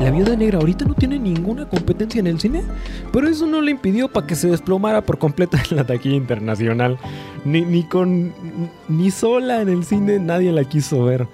La 0.00 0.10
Viuda 0.10 0.36
Negra 0.36 0.58
ahorita 0.58 0.84
no 0.84 0.94
tiene 0.94 1.18
ninguna 1.18 1.68
competencia 1.68 2.20
en 2.20 2.26
el 2.26 2.38
cine, 2.38 2.62
pero 3.12 3.28
eso 3.28 3.46
no 3.46 3.60
le 3.60 3.70
impidió 3.70 4.08
para 4.08 4.26
que 4.26 4.34
se 4.34 4.48
desplomara 4.48 5.02
por 5.02 5.18
completo 5.18 5.56
en 5.70 5.76
la 5.76 5.84
taquilla 5.84 6.16
internacional. 6.16 6.98
Ni, 7.44 7.62
ni 7.62 7.84
con 7.84 8.32
ni 8.88 9.10
sola 9.10 9.62
en 9.62 9.68
el 9.68 9.84
cine 9.84 10.18
nadie 10.18 10.52
la 10.52 10.64
quiso 10.64 11.04
ver. 11.04 11.26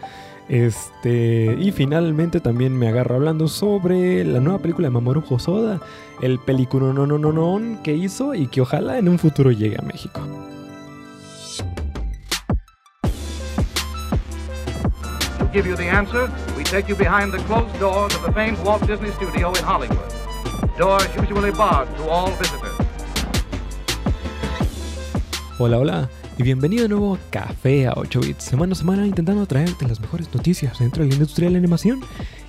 Este, 0.48 1.56
y 1.58 1.72
finalmente 1.72 2.40
también 2.40 2.76
me 2.76 2.88
agarro 2.88 3.16
hablando 3.16 3.48
sobre 3.48 4.24
la 4.24 4.40
nueva 4.40 4.58
película 4.58 4.88
de 4.88 4.92
Mamoru 4.92 5.22
Hosoda, 5.28 5.80
el 6.20 6.38
película 6.38 6.92
no 6.92 7.06
no 7.06 7.18
no 7.18 7.32
no 7.32 7.82
que 7.82 7.94
hizo 7.94 8.34
y 8.34 8.48
que 8.48 8.60
ojalá 8.60 8.98
en 8.98 9.08
un 9.08 9.18
futuro 9.18 9.50
llegue 9.50 9.76
a 9.78 9.82
México. 9.82 10.20
We 15.52 16.64
take 16.64 16.88
you 16.88 16.96
behind 16.96 17.30
the 17.30 17.38
closed 17.44 17.78
doors 17.78 18.14
of 18.14 18.22
the 18.22 18.32
famed 18.32 18.58
Walt 18.64 18.86
Disney 18.86 19.10
Studio 19.12 19.52
in 19.52 19.62
Hollywood. 19.62 19.98
Doors 20.78 21.08
usually 21.14 21.50
barred 21.50 21.94
to 21.96 22.08
all 22.08 22.30
visitors. 22.30 22.72
Hola, 25.58 25.78
hola 25.78 26.10
y 26.38 26.42
bienvenido 26.42 26.88
nuevo 26.88 27.18
Café 27.30 27.86
a 27.86 27.92
8 27.94 28.20
bits, 28.20 28.44
semana 28.44 28.72
a 28.72 28.76
semana 28.76 29.06
intentando 29.06 29.46
traerte 29.46 29.86
las 29.86 30.00
mejores 30.00 30.34
noticias 30.34 30.78
dentro 30.78 31.04
de 31.04 31.10
la 31.10 31.16
de 31.26 31.50
la 31.50 31.58
animación 31.58 32.00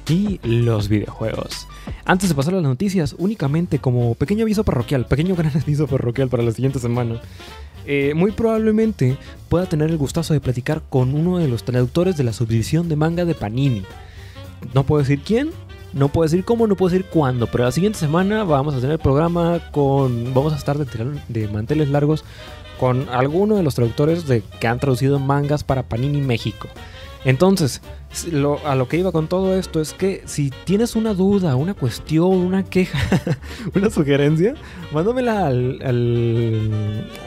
y 0.10 0.40
los 0.44 0.90
videojuegos. 0.90 1.68
Antes 2.06 2.30
de 2.30 2.36
pasar 2.36 2.54
a 2.54 2.58
las 2.58 2.66
noticias, 2.66 3.16
únicamente 3.18 3.80
como 3.80 4.16
pequeño 4.16 4.44
aviso 4.44 4.64
parroquial, 4.64 5.06
pequeño 5.06 5.36
gran 5.36 5.52
aviso 5.62 5.88
parroquial 5.88 6.30
para 6.30 6.44
la 6.44 6.52
siguiente 6.52 6.80
semana. 6.80 7.22
Eh, 7.86 8.14
muy 8.16 8.32
probablemente 8.32 9.18
pueda 9.50 9.66
tener 9.66 9.90
el 9.90 9.98
gustazo 9.98 10.34
de 10.34 10.40
platicar 10.40 10.82
con 10.90 11.14
uno 11.14 11.38
de 11.38 11.48
los 11.48 11.64
traductores 11.64 12.16
de 12.16 12.24
la 12.24 12.34
subdivisión 12.34 12.88
de 12.88 12.96
manga 12.96 13.26
de 13.26 13.36
Panini. 13.36 13.84
No 14.74 14.86
puedo 14.86 15.02
decir 15.02 15.22
quién, 15.22 15.52
no 15.92 16.08
puedo 16.08 16.24
decir 16.24 16.46
cómo, 16.46 16.66
no 16.66 16.76
puedo 16.76 16.92
decir 16.92 17.06
cuándo, 17.10 17.48
pero 17.48 17.66
la 17.66 17.72
siguiente 17.72 18.00
semana 18.00 18.44
vamos 18.44 18.74
a 18.74 18.80
tener 18.80 19.00
programa 19.00 19.60
con. 19.72 20.34
Vamos 20.34 20.54
a 20.54 20.56
estar 20.56 20.78
de, 20.78 21.20
de 21.28 21.48
manteles 21.50 21.90
largos 21.90 22.24
con 22.80 23.08
alguno 23.10 23.56
de 23.56 23.64
los 23.64 23.76
traductores 23.76 24.28
de, 24.28 24.42
que 24.60 24.68
han 24.68 24.80
traducido 24.80 25.20
mangas 25.20 25.64
para 25.64 25.84
Panini 25.84 26.22
México. 26.22 26.68
Entonces, 27.26 27.82
a 28.66 28.76
lo 28.76 28.88
que 28.88 28.98
iba 28.98 29.12
con 29.12 29.28
todo 29.28 29.56
esto 29.56 29.80
es 29.80 29.94
que 29.94 30.22
si 30.26 30.52
tienes 30.66 30.96
una 30.96 31.14
duda, 31.14 31.56
una 31.56 31.74
cuestión, 31.74 32.32
una 32.32 32.64
queja, 32.64 33.00
una 33.76 33.90
sugerencia, 33.90 34.56
mándamela 34.92 35.48
a 35.48 35.52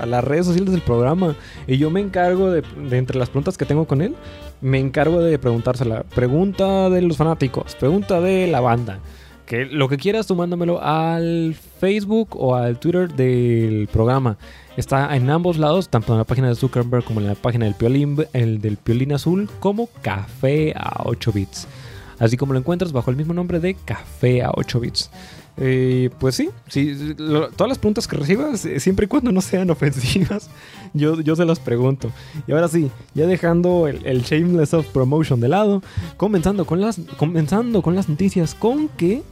las 0.06 0.24
redes 0.24 0.46
sociales 0.46 0.72
del 0.72 0.82
programa 0.82 1.34
y 1.66 1.78
yo 1.78 1.90
me 1.90 2.00
encargo 2.00 2.50
de, 2.50 2.62
de, 2.88 2.98
entre 2.98 3.18
las 3.18 3.30
preguntas 3.30 3.56
que 3.56 3.64
tengo 3.64 3.86
con 3.86 4.02
él, 4.02 4.14
me 4.60 4.78
encargo 4.78 5.20
de 5.20 5.38
preguntársela. 5.38 6.02
Pregunta 6.14 6.90
de 6.90 7.02
los 7.02 7.16
fanáticos, 7.16 7.74
pregunta 7.74 8.20
de 8.20 8.46
la 8.46 8.60
banda. 8.60 9.00
Que 9.46 9.64
lo 9.64 9.88
que 9.88 9.96
quieras, 9.96 10.26
tú 10.26 10.34
mándamelo 10.34 10.82
al 10.82 11.56
Facebook 11.80 12.30
o 12.32 12.56
al 12.56 12.80
Twitter 12.80 13.12
del 13.12 13.88
programa. 13.92 14.36
Está 14.76 15.14
en 15.16 15.30
ambos 15.30 15.56
lados, 15.56 15.88
tanto 15.88 16.12
en 16.12 16.18
la 16.18 16.24
página 16.24 16.48
de 16.48 16.56
Zuckerberg 16.56 17.04
como 17.04 17.20
en 17.20 17.28
la 17.28 17.34
página 17.36 17.64
del 17.64 17.74
Piolín, 17.74 18.26
el 18.32 18.60
del 18.60 18.76
Piolín 18.76 19.12
Azul, 19.12 19.48
como 19.60 19.88
Café 20.02 20.74
a 20.76 21.02
8 21.04 21.32
bits. 21.32 21.68
Así 22.18 22.36
como 22.36 22.52
lo 22.52 22.58
encuentras 22.58 22.92
bajo 22.92 23.10
el 23.10 23.16
mismo 23.16 23.34
nombre 23.34 23.60
de 23.60 23.74
Café 23.74 24.42
a 24.42 24.50
8 24.54 24.80
bits. 24.80 25.10
Eh, 25.58 26.10
pues 26.18 26.34
sí, 26.34 26.50
sí 26.68 27.14
todas 27.16 27.68
las 27.68 27.78
preguntas 27.78 28.06
que 28.06 28.16
recibas, 28.16 28.66
eh, 28.66 28.78
siempre 28.78 29.06
y 29.06 29.08
cuando 29.08 29.32
no 29.32 29.40
sean 29.40 29.70
ofensivas, 29.70 30.50
yo, 30.92 31.20
yo 31.20 31.36
se 31.36 31.44
las 31.44 31.60
pregunto. 31.60 32.10
Y 32.46 32.52
ahora 32.52 32.68
sí, 32.68 32.90
ya 33.14 33.26
dejando 33.26 33.86
el, 33.86 34.04
el 34.04 34.22
shameless 34.22 34.74
of 34.74 34.86
promotion 34.88 35.40
de 35.40 35.48
lado, 35.48 35.82
comenzando 36.16 36.66
con 36.66 36.80
las, 36.80 37.00
comenzando 37.16 37.80
con 37.80 37.94
las 37.94 38.08
noticias 38.08 38.54
con 38.54 38.88
que 38.88 39.22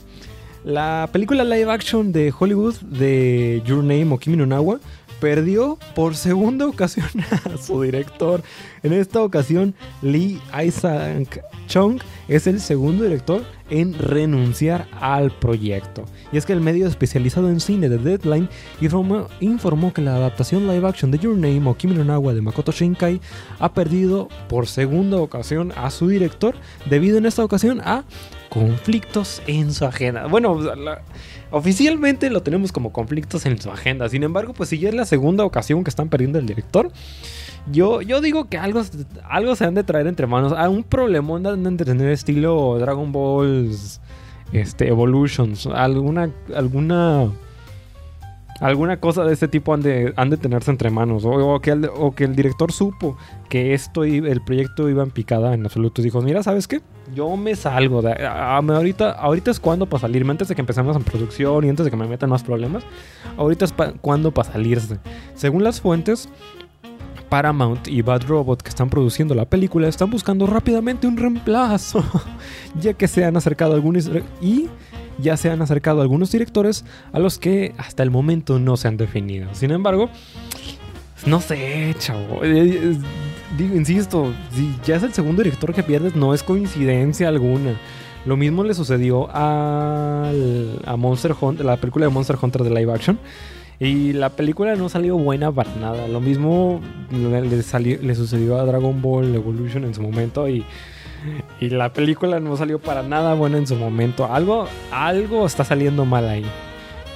la 0.65 1.09
película 1.12 1.45
live 1.45 1.70
action 1.70 2.11
de 2.12 2.33
Hollywood 2.37 2.77
de 2.81 3.62
Your 3.67 3.85
Name 3.85 4.13
o 4.13 4.19
Kimi 4.19 4.36
no 4.36 4.80
perdió 5.20 5.79
por 5.95 6.17
segunda 6.17 6.67
ocasión 6.69 7.08
a 7.45 7.57
su 7.57 7.83
director. 7.83 8.42
En 8.83 8.92
esta 8.92 9.23
ocasión, 9.23 9.75
Lee 10.02 10.41
Isaac 10.64 11.42
Chung 11.67 11.98
es 12.29 12.47
el 12.47 12.61
segundo 12.61 13.05
director 13.05 13.42
en 13.70 13.95
renunciar 13.95 14.86
al 15.01 15.30
proyecto. 15.30 16.05
Y 16.33 16.36
es 16.36 16.45
que 16.45 16.52
el 16.52 16.61
medio 16.61 16.86
especializado 16.86 17.48
en 17.48 17.61
cine 17.61 17.89
de 17.89 17.98
Deadline 17.98 18.48
informó, 19.41 19.92
que 19.92 20.02
la 20.02 20.17
adaptación 20.17 20.67
live 20.67 20.86
action 20.86 21.11
de 21.11 21.19
Your 21.19 21.36
Name 21.36 21.69
o 21.69 21.75
Kimi 21.75 21.95
no 21.95 22.20
de 22.20 22.42
Makoto 22.42 22.73
Shinkai 22.73 23.20
ha 23.58 23.73
perdido 23.73 24.29
por 24.48 24.67
segunda 24.67 25.17
ocasión 25.19 25.73
a 25.77 25.91
su 25.91 26.08
director 26.08 26.55
debido 26.89 27.17
en 27.19 27.27
esta 27.27 27.45
ocasión 27.45 27.81
a 27.81 28.05
conflictos 28.55 29.42
en 29.48 29.73
su 29.73 29.85
agenda. 29.85 30.27
Bueno, 30.29 30.57
oficialmente 31.51 32.31
lo 32.31 32.42
tenemos 32.42 32.70
como 32.70 32.92
conflictos 32.92 33.45
en 33.47 33.61
su 33.61 33.69
agenda. 33.70 34.09
Sin 34.09 34.23
embargo, 34.23 34.55
pues 34.55 34.69
si 34.69 34.79
ya 34.79 34.89
es 34.89 34.95
la 34.95 35.05
segunda 35.05 35.45
ocasión 35.45 35.83
que 35.83 35.91
están 35.91 36.09
perdiendo 36.09 36.39
el 36.39 36.47
director, 36.47 36.93
yo, 37.70 38.01
yo 38.01 38.20
digo 38.20 38.48
que 38.48 38.57
algo, 38.57 38.83
algo 39.29 39.57
se 39.57 39.64
han 39.64 39.75
de 39.75 39.83
traer 39.83 40.07
entre 40.07 40.29
manos. 40.29 40.53
A 40.53 40.69
un 40.69 40.85
problemón 40.85 41.43
de 41.43 41.85
tener 41.85 42.09
estilo 42.11 42.79
Dragon 42.79 43.11
Balls 43.11 44.01
este, 44.53 44.87
Evolutions. 44.87 45.67
Alguna, 45.67 46.31
alguna 46.55 47.33
alguna 48.61 48.98
cosa 48.98 49.25
de 49.25 49.33
este 49.33 49.48
tipo 49.48 49.75
han 49.75 49.83
de, 49.83 50.13
han 50.17 50.31
de 50.31 50.37
tenerse 50.37 50.70
entre 50.70 50.91
manos. 50.91 51.25
O, 51.25 51.61
que 51.61 51.70
el, 51.70 51.91
o, 51.95 52.15
que 52.15 52.25
el, 52.25 52.37
director 52.37 52.73
supo 52.73 53.17
que 53.48 53.75
esto 53.75 54.05
el 54.05 54.42
proyecto 54.42 54.89
iba 54.89 55.03
en 55.03 55.11
picada 55.11 55.55
en 55.55 55.65
absoluto. 55.65 56.03
Dijo, 56.03 56.20
mira, 56.23 56.42
¿sabes 56.42 56.69
qué? 56.69 56.81
Yo 57.14 57.37
me 57.37 57.57
salgo. 57.57 58.03
De, 58.03 58.13
a, 58.13 58.57
ahorita, 58.57 59.13
ahorita 59.13 59.51
es 59.51 59.61
cuando 59.61 59.87
para 59.87 60.03
salirme. 60.03 60.33
Antes 60.33 60.48
de 60.48 60.55
que 60.55 60.61
empecemos 60.61 60.97
en 60.97 61.05
producción 61.05 61.64
y 61.64 61.69
antes 61.69 61.85
de 61.85 61.91
que 61.91 61.97
me 61.97 62.07
metan 62.07 62.31
más 62.31 62.43
problemas. 62.43 62.85
Ahorita 63.37 63.64
es 63.64 63.75
cuando 64.01 64.33
para 64.33 64.53
salirse. 64.53 64.98
Según 65.35 65.64
las 65.64 65.81
fuentes, 65.81 66.29
Paramount 67.29 67.89
y 67.89 68.03
Bad 68.03 68.27
Robot 68.29 68.63
que 68.63 68.69
están 68.69 68.89
produciendo 68.89 69.35
la 69.35 69.45
película 69.45 69.89
están 69.89 70.11
buscando 70.11 70.47
rápidamente 70.47 71.07
un 71.07 71.17
reemplazo. 71.17 72.05
ya 72.81 72.95
que 72.95 73.09
se 73.09 73.25
han 73.25 73.37
acercado 73.37 73.75
algunos... 73.75 74.09
Y 74.41 74.69
ya 75.19 75.36
se 75.36 75.51
han 75.51 75.63
acercado 75.63 76.02
algunos 76.02 76.30
directores 76.33 76.85
a 77.13 77.19
los 77.19 77.39
que 77.39 77.75
hasta 77.79 78.02
el 78.02 78.11
momento 78.11 78.58
no 78.58 78.77
se 78.77 78.89
han 78.89 78.97
definido. 78.97 79.48
Sin 79.52 79.70
embargo, 79.70 80.11
no 81.27 81.41
sé, 81.41 81.95
chavo. 81.98 82.41
Digo, 82.42 83.77
insisto, 83.77 84.33
si 84.52 84.75
ya 84.85 84.97
es 84.97 85.02
el 85.02 85.13
segundo 85.13 85.42
director 85.42 85.73
que 85.73 85.83
pierdes, 85.83 86.17
no 86.17 86.35
es 86.35 86.42
coincidencia 86.42 87.29
alguna. 87.29 87.79
Lo 88.27 88.36
mismo 88.36 88.64
le 88.64 88.75
sucedió 88.75 89.29
a, 89.33 90.33
Monster 90.97 91.35
la 91.61 91.77
película 91.77 92.07
de 92.07 92.13
Monster 92.13 92.36
Hunter 92.41 92.63
de 92.64 92.70
live 92.70 92.92
action. 92.92 93.19
Y 93.81 94.13
la 94.13 94.31
película 94.31 94.77
no 94.77 94.89
salió 94.89 95.17
buena 95.17 95.52
para 95.52 95.75
nada. 95.77 96.08
Lo 96.08 96.20
mismo 96.20 96.81
le, 97.11 97.63
salió, 97.63 97.98
le 98.01 98.14
sucedió 98.14 98.58
a 98.58 98.64
Dragon 98.64 99.02
Ball 99.02 99.35
Evolution 99.35 99.85
en 99.85 99.95
su 99.95 100.02
momento. 100.02 100.48
Y 100.48 100.64
y 101.61 101.70
la 101.70 101.92
película 101.92 102.40
no 102.40 102.57
salió 102.57 102.79
para 102.79 103.02
nada 103.02 103.35
buena 103.35 103.58
en 103.58 103.67
su 103.67 103.77
momento. 103.77 104.33
Algo, 104.33 104.68
algo 104.90 105.46
está 105.46 105.64
saliendo 105.64 106.05
mal 106.05 106.29
ahí. 106.29 106.45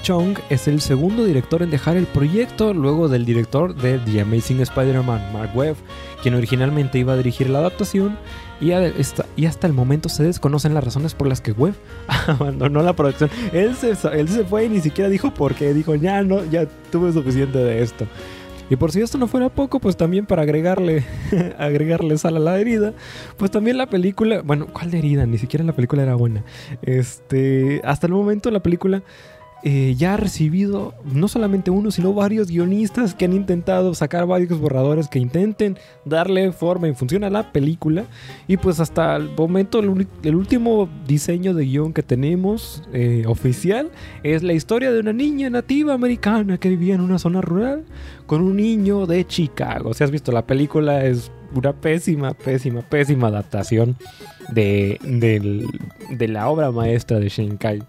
Chong 0.03 0.39
es 0.49 0.69
el 0.69 0.81
segundo 0.81 1.25
director 1.25 1.63
en 1.63 1.71
dejar 1.71 1.97
el 1.97 2.07
proyecto 2.07 2.73
luego 2.73 3.09
del 3.09 3.25
director 3.25 3.75
de 3.75 3.99
The 3.99 4.21
Amazing 4.21 4.61
Spider-Man, 4.61 5.33
Mark 5.33 5.51
Webb, 5.55 5.77
quien 6.23 6.35
originalmente 6.35 6.99
iba 6.99 7.13
a 7.13 7.17
dirigir 7.17 7.51
la 7.51 7.59
adaptación 7.59 8.17
y, 8.61 8.73
hasta 8.73 9.67
el 9.67 9.73
momento 9.73 10.09
se 10.09 10.25
desconocen 10.25 10.75
las 10.75 10.83
razones 10.85 11.15
por 11.15 11.29
las 11.29 11.41
que 11.41 11.53
Webb 11.53 11.75
abandonó 12.27 12.83
la 12.83 12.95
producción. 12.95 13.31
Él 13.53 13.77
se 13.77 13.95
fue 14.45 14.65
y 14.65 14.69
ni 14.69 14.81
siquiera 14.81 15.11
dijo 15.11 15.33
por 15.33 15.55
qué, 15.55 15.75
dijo 15.75 15.95
ya 15.95 16.23
no, 16.23 16.45
ya 16.45 16.67
tuve 16.91 17.13
suficiente 17.13 17.59
de 17.59 17.83
esto. 17.83 18.07
Y 18.71 18.77
por 18.77 18.93
si 18.93 19.01
esto 19.01 19.19
no 19.19 19.27
fuera 19.27 19.49
poco, 19.49 19.81
pues 19.81 19.97
también 19.97 20.27
para 20.27 20.43
agregarle, 20.43 21.05
agregarle 21.59 22.19
sal 22.19 22.37
a 22.37 22.41
la 22.41 22.59
herida, 22.59 22.93
pues 23.37 23.51
también 23.51 23.79
la 23.79 23.87
película, 23.87 24.43
bueno, 24.43 24.67
¿cuál 24.73 24.91
de 24.91 24.99
herida? 24.99 25.27
Ni 25.27 25.39
siquiera 25.39 25.65
la 25.65 25.73
película 25.73 26.03
era 26.03 26.15
buena. 26.15 26.45
Este, 26.83 27.81
hasta 27.85 28.07
el 28.07 28.13
momento 28.13 28.51
la 28.51 28.61
película 28.61 29.03
eh, 29.65 29.95
ya 29.97 30.15
ha 30.15 30.17
recibido 30.17 30.95
no 31.05 31.27
solamente 31.27 31.71
uno, 31.71 31.91
sino 31.91 32.15
varios 32.15 32.49
guionistas 32.49 33.15
que 33.15 33.25
han 33.25 33.33
intentado 33.33 33.93
sacar 33.95 34.27
varios 34.27 34.59
borradores 34.61 35.09
que 35.09 35.19
intenten 35.19 35.77
darle 36.05 36.53
forma 36.53 36.89
y 36.89 36.95
función 36.95 37.25
a 37.25 37.31
la 37.31 37.53
película. 37.53 38.05
Y 38.47 38.57
pues 38.57 38.79
hasta 38.79 39.17
el 39.17 39.31
momento 39.37 39.81
el, 39.81 40.35
último 40.37 40.89
diseño 41.07 41.55
de 41.55 41.65
guion 41.65 41.93
que 41.93 42.03
tenemos 42.03 42.85
eh, 42.93 43.25
oficial 43.27 43.91
es 44.23 44.43
la 44.43 44.53
historia 44.53 44.93
de 44.93 45.01
una 45.01 45.13
niña 45.13 45.51
nativa 45.51 45.93
americana 45.93 46.59
que 46.59 46.69
vivía 46.69 46.95
en 46.95 47.01
una 47.01 47.19
zona 47.19 47.41
rural 47.41 47.85
con 48.27 48.43
un 48.43 48.57
niño 48.57 49.07
de 49.07 49.27
Chicago. 49.27 49.93
Si 49.93 50.05
has 50.05 50.11
visto 50.11 50.31
la 50.31 50.47
película 50.47 51.05
es 51.05 51.33
una 51.55 51.73
pésima, 51.73 52.35
pésima, 52.35 52.83
pésima 52.83 53.29
adaptación 53.29 53.97
de, 54.51 54.99
de, 55.03 55.67
de 56.11 56.29
la 56.29 56.49
obra 56.49 56.71
maestra 56.71 57.19
de 57.19 57.29
Shinkai. 57.29 57.83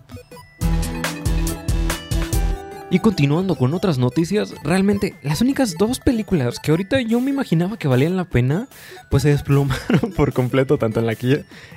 Y 2.91 2.97
continuando 2.97 3.53
con 3.53 3.75
otras 3.75 4.00
noticias, 4.00 4.56
realmente 4.63 5.13
las 5.21 5.41
únicas 5.41 5.75
dos 5.77 6.00
películas 6.00 6.59
que 6.59 6.71
ahorita 6.71 7.00
yo 7.01 7.21
me 7.21 7.30
imaginaba 7.30 7.77
que 7.77 7.88
valían 7.88 8.18
la 8.18 8.25
pena, 8.25 8.68
pues 9.12 9.21
se 9.21 9.30
desplomaron 9.30 10.12
por 10.18 10.33
completo, 10.33 10.80
tanto 10.80 11.00
en 11.00 11.06
la, 11.06 11.15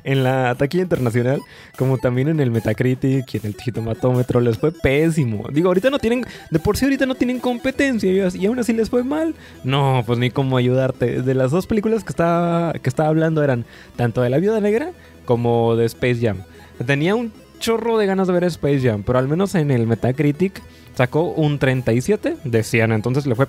en 0.05 0.25
la 0.25 0.55
taquilla 0.55 0.85
internacional 0.85 1.43
como 1.77 1.99
también 1.99 2.29
en 2.29 2.41
el 2.41 2.51
Metacritic 2.51 3.35
y 3.35 3.37
en 3.37 3.45
el 3.45 3.55
Titomatómetro. 3.55 4.41
Les 4.41 4.57
fue 4.57 4.73
pésimo. 4.73 5.45
Digo, 5.53 5.69
ahorita 5.69 5.91
no 5.91 5.99
tienen, 5.99 6.25
de 6.51 6.59
por 6.59 6.79
sí 6.79 6.87
ahorita 6.87 7.05
no 7.05 7.15
tienen 7.15 7.41
competencia 7.41 8.11
y 8.11 8.47
aún 8.47 8.59
así 8.59 8.73
les 8.73 8.89
fue 8.89 9.05
mal. 9.05 9.35
No, 9.65 10.05
pues 10.07 10.19
ni 10.19 10.31
cómo 10.31 10.57
ayudarte. 10.57 11.21
De 11.21 11.35
las 11.35 11.51
dos 11.51 11.67
películas 11.67 12.05
que 12.05 12.11
estaba, 12.11 12.73
que 12.73 12.89
estaba 12.89 13.11
hablando 13.11 13.45
eran 13.45 13.67
tanto 13.97 14.23
de 14.23 14.31
La 14.31 14.39
Viuda 14.39 14.61
Negra 14.61 14.93
como 15.27 15.77
de 15.77 15.85
Space 15.85 16.21
Jam. 16.23 16.39
Tenía 16.87 17.15
un 17.15 17.33
chorro 17.59 17.99
de 17.99 18.07
ganas 18.07 18.27
de 18.27 18.33
ver 18.33 18.45
Space 18.45 18.81
Jam, 18.81 19.03
pero 19.03 19.19
al 19.19 19.29
menos 19.29 19.55
en 19.55 19.71
el 19.71 19.87
Metacritic 19.87 20.63
sacó 20.95 21.25
un 21.25 21.59
37 21.59 22.37
de 22.45 22.63
100, 22.63 22.93
entonces 22.93 23.27
le 23.27 23.35
fue 23.35 23.47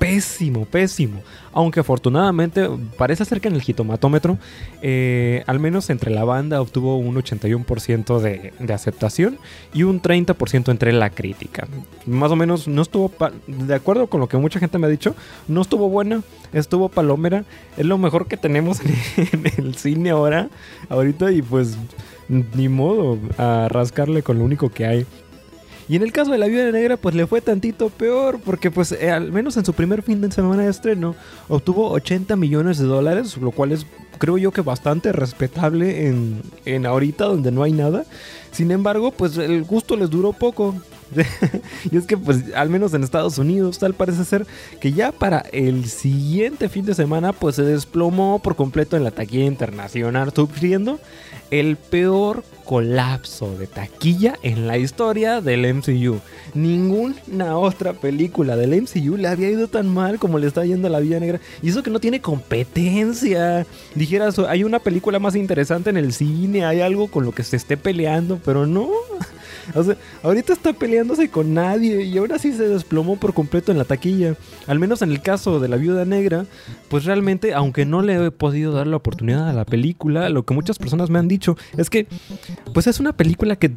pésimo, 0.00 0.64
pésimo. 0.64 1.20
Aunque 1.52 1.80
afortunadamente 1.80 2.66
parece 2.96 3.26
ser 3.26 3.40
que 3.40 3.48
en 3.48 3.54
el 3.54 3.60
jitomatómetro, 3.60 4.38
eh, 4.80 5.44
al 5.46 5.60
menos 5.60 5.90
entre 5.90 6.10
la 6.10 6.24
banda 6.24 6.62
obtuvo 6.62 6.96
un 6.96 7.16
81% 7.16 8.18
de, 8.18 8.54
de, 8.58 8.72
aceptación 8.72 9.38
y 9.74 9.82
un 9.82 10.00
30% 10.00 10.70
entre 10.70 10.94
la 10.94 11.10
crítica. 11.10 11.68
Más 12.06 12.32
o 12.32 12.36
menos 12.36 12.66
no 12.66 12.80
estuvo, 12.80 13.12
de 13.46 13.74
acuerdo 13.74 14.06
con 14.06 14.20
lo 14.20 14.28
que 14.28 14.38
mucha 14.38 14.58
gente 14.58 14.78
me 14.78 14.86
ha 14.86 14.90
dicho, 14.90 15.14
no 15.48 15.60
estuvo 15.60 15.90
buena, 15.90 16.22
estuvo 16.54 16.88
palomera. 16.88 17.44
Es 17.76 17.84
lo 17.84 17.98
mejor 17.98 18.26
que 18.26 18.38
tenemos 18.38 18.80
en, 18.80 18.94
en 19.44 19.66
el 19.66 19.74
cine 19.74 20.10
ahora, 20.10 20.48
ahorita 20.88 21.30
y 21.30 21.42
pues 21.42 21.76
ni 22.30 22.68
modo 22.70 23.18
a 23.36 23.68
rascarle 23.68 24.22
con 24.22 24.38
lo 24.38 24.44
único 24.44 24.70
que 24.70 24.86
hay. 24.86 25.06
Y 25.90 25.96
en 25.96 26.02
el 26.02 26.12
caso 26.12 26.30
de 26.30 26.38
la 26.38 26.46
Viuda 26.46 26.70
Negra, 26.70 26.96
pues 26.96 27.16
le 27.16 27.26
fue 27.26 27.40
tantito 27.40 27.88
peor, 27.88 28.38
porque 28.44 28.70
pues 28.70 28.92
eh, 28.92 29.10
al 29.10 29.32
menos 29.32 29.56
en 29.56 29.64
su 29.64 29.72
primer 29.72 30.02
fin 30.02 30.20
de 30.20 30.30
semana 30.30 30.62
de 30.62 30.70
estreno 30.70 31.16
obtuvo 31.48 31.90
80 31.90 32.36
millones 32.36 32.78
de 32.78 32.84
dólares, 32.84 33.36
lo 33.38 33.50
cual 33.50 33.72
es 33.72 33.84
creo 34.20 34.36
yo 34.38 34.52
que 34.52 34.60
bastante 34.60 35.12
respetable 35.12 36.06
en, 36.06 36.42
en 36.66 36.86
ahorita 36.86 37.24
donde 37.24 37.50
no 37.50 37.64
hay 37.64 37.72
nada. 37.72 38.04
Sin 38.52 38.70
embargo, 38.70 39.10
pues 39.10 39.36
el 39.38 39.64
gusto 39.64 39.96
les 39.96 40.10
duró 40.10 40.32
poco. 40.34 40.74
y 41.90 41.96
es 41.96 42.06
que 42.06 42.16
pues 42.16 42.54
al 42.54 42.68
menos 42.68 42.94
en 42.94 43.02
Estados 43.02 43.38
Unidos 43.38 43.80
tal 43.80 43.94
parece 43.94 44.24
ser 44.24 44.46
que 44.80 44.92
ya 44.92 45.10
para 45.10 45.40
el 45.50 45.86
siguiente 45.86 46.68
fin 46.68 46.84
de 46.84 46.94
semana 46.94 47.32
pues 47.32 47.56
se 47.56 47.64
desplomó 47.64 48.38
por 48.38 48.54
completo 48.54 48.96
en 48.96 49.02
la 49.02 49.10
taquilla 49.10 49.46
internacional 49.46 50.32
sufriendo 50.32 51.00
el 51.50 51.76
peor 51.76 52.44
colapso 52.64 53.56
de 53.58 53.66
taquilla 53.66 54.38
en 54.44 54.68
la 54.68 54.78
historia 54.78 55.40
del 55.40 55.74
MCU. 55.74 56.20
Ninguna 56.54 57.58
otra 57.58 57.94
película 57.94 58.54
del 58.54 58.80
MCU 58.82 59.16
le 59.16 59.26
había 59.26 59.50
ido 59.50 59.66
tan 59.66 59.88
mal 59.88 60.20
como 60.20 60.38
le 60.38 60.46
está 60.46 60.64
yendo 60.64 60.86
a 60.86 60.90
la 60.90 61.00
Vida 61.00 61.18
Negra. 61.18 61.40
Y 61.62 61.70
eso 61.70 61.82
que 61.82 61.90
no 61.90 61.98
tiene 61.98 62.20
competencia. 62.20 63.66
Hay 64.48 64.64
una 64.64 64.78
película 64.78 65.18
más 65.18 65.36
interesante 65.36 65.90
en 65.90 65.96
el 65.96 66.12
cine, 66.12 66.64
hay 66.64 66.80
algo 66.80 67.08
con 67.08 67.24
lo 67.24 67.32
que 67.32 67.44
se 67.44 67.56
esté 67.56 67.76
peleando, 67.76 68.40
pero 68.44 68.66
no. 68.66 68.88
O 69.74 69.84
sea, 69.84 69.96
ahorita 70.24 70.52
está 70.52 70.72
peleándose 70.72 71.28
con 71.28 71.54
nadie 71.54 72.02
y 72.02 72.18
ahora 72.18 72.38
sí 72.38 72.52
se 72.52 72.66
desplomó 72.66 73.16
por 73.16 73.34
completo 73.34 73.70
en 73.70 73.78
la 73.78 73.84
taquilla. 73.84 74.34
Al 74.66 74.80
menos 74.80 75.02
en 75.02 75.12
el 75.12 75.22
caso 75.22 75.60
de 75.60 75.68
la 75.68 75.76
viuda 75.76 76.04
negra, 76.04 76.46
pues 76.88 77.04
realmente, 77.04 77.54
aunque 77.54 77.84
no 77.84 78.02
le 78.02 78.26
he 78.26 78.30
podido 78.32 78.72
dar 78.72 78.88
la 78.88 78.96
oportunidad 78.96 79.48
a 79.48 79.52
la 79.52 79.64
película, 79.64 80.28
lo 80.28 80.44
que 80.44 80.54
muchas 80.54 80.78
personas 80.78 81.08
me 81.10 81.20
han 81.20 81.28
dicho 81.28 81.56
es 81.76 81.88
que, 81.88 82.08
pues 82.74 82.88
es 82.88 82.98
una 82.98 83.12
película 83.12 83.54
que 83.54 83.70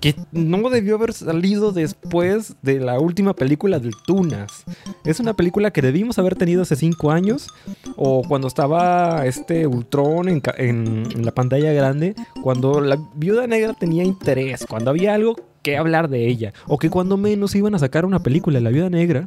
que 0.00 0.14
no 0.32 0.70
debió 0.70 0.96
haber 0.96 1.12
salido 1.12 1.72
después 1.72 2.56
de 2.62 2.80
la 2.80 2.98
última 2.98 3.34
película 3.34 3.78
del 3.78 3.94
Tunas. 4.06 4.64
Es 5.04 5.20
una 5.20 5.34
película 5.34 5.70
que 5.70 5.82
debimos 5.82 6.18
haber 6.18 6.36
tenido 6.36 6.62
hace 6.62 6.76
5 6.76 7.10
años 7.10 7.48
o 7.96 8.22
cuando 8.26 8.48
estaba 8.48 9.26
este 9.26 9.66
Ultron 9.66 10.28
en, 10.28 11.24
la 11.24 11.32
pantalla 11.32 11.72
grande, 11.72 12.14
cuando 12.42 12.80
la 12.80 12.98
viuda 13.14 13.46
negra 13.46 13.74
tenía 13.74 14.04
interés, 14.04 14.64
cuando 14.66 14.90
había 14.90 15.14
algo 15.14 15.36
que 15.62 15.76
hablar 15.76 16.08
de 16.08 16.28
ella, 16.28 16.52
o 16.66 16.78
que 16.78 16.90
cuando 16.90 17.16
menos 17.16 17.54
iban 17.56 17.74
a 17.74 17.80
sacar 17.80 18.04
una 18.04 18.22
película 18.22 18.58
de 18.58 18.62
la 18.62 18.70
viuda 18.70 18.88
negra 18.88 19.26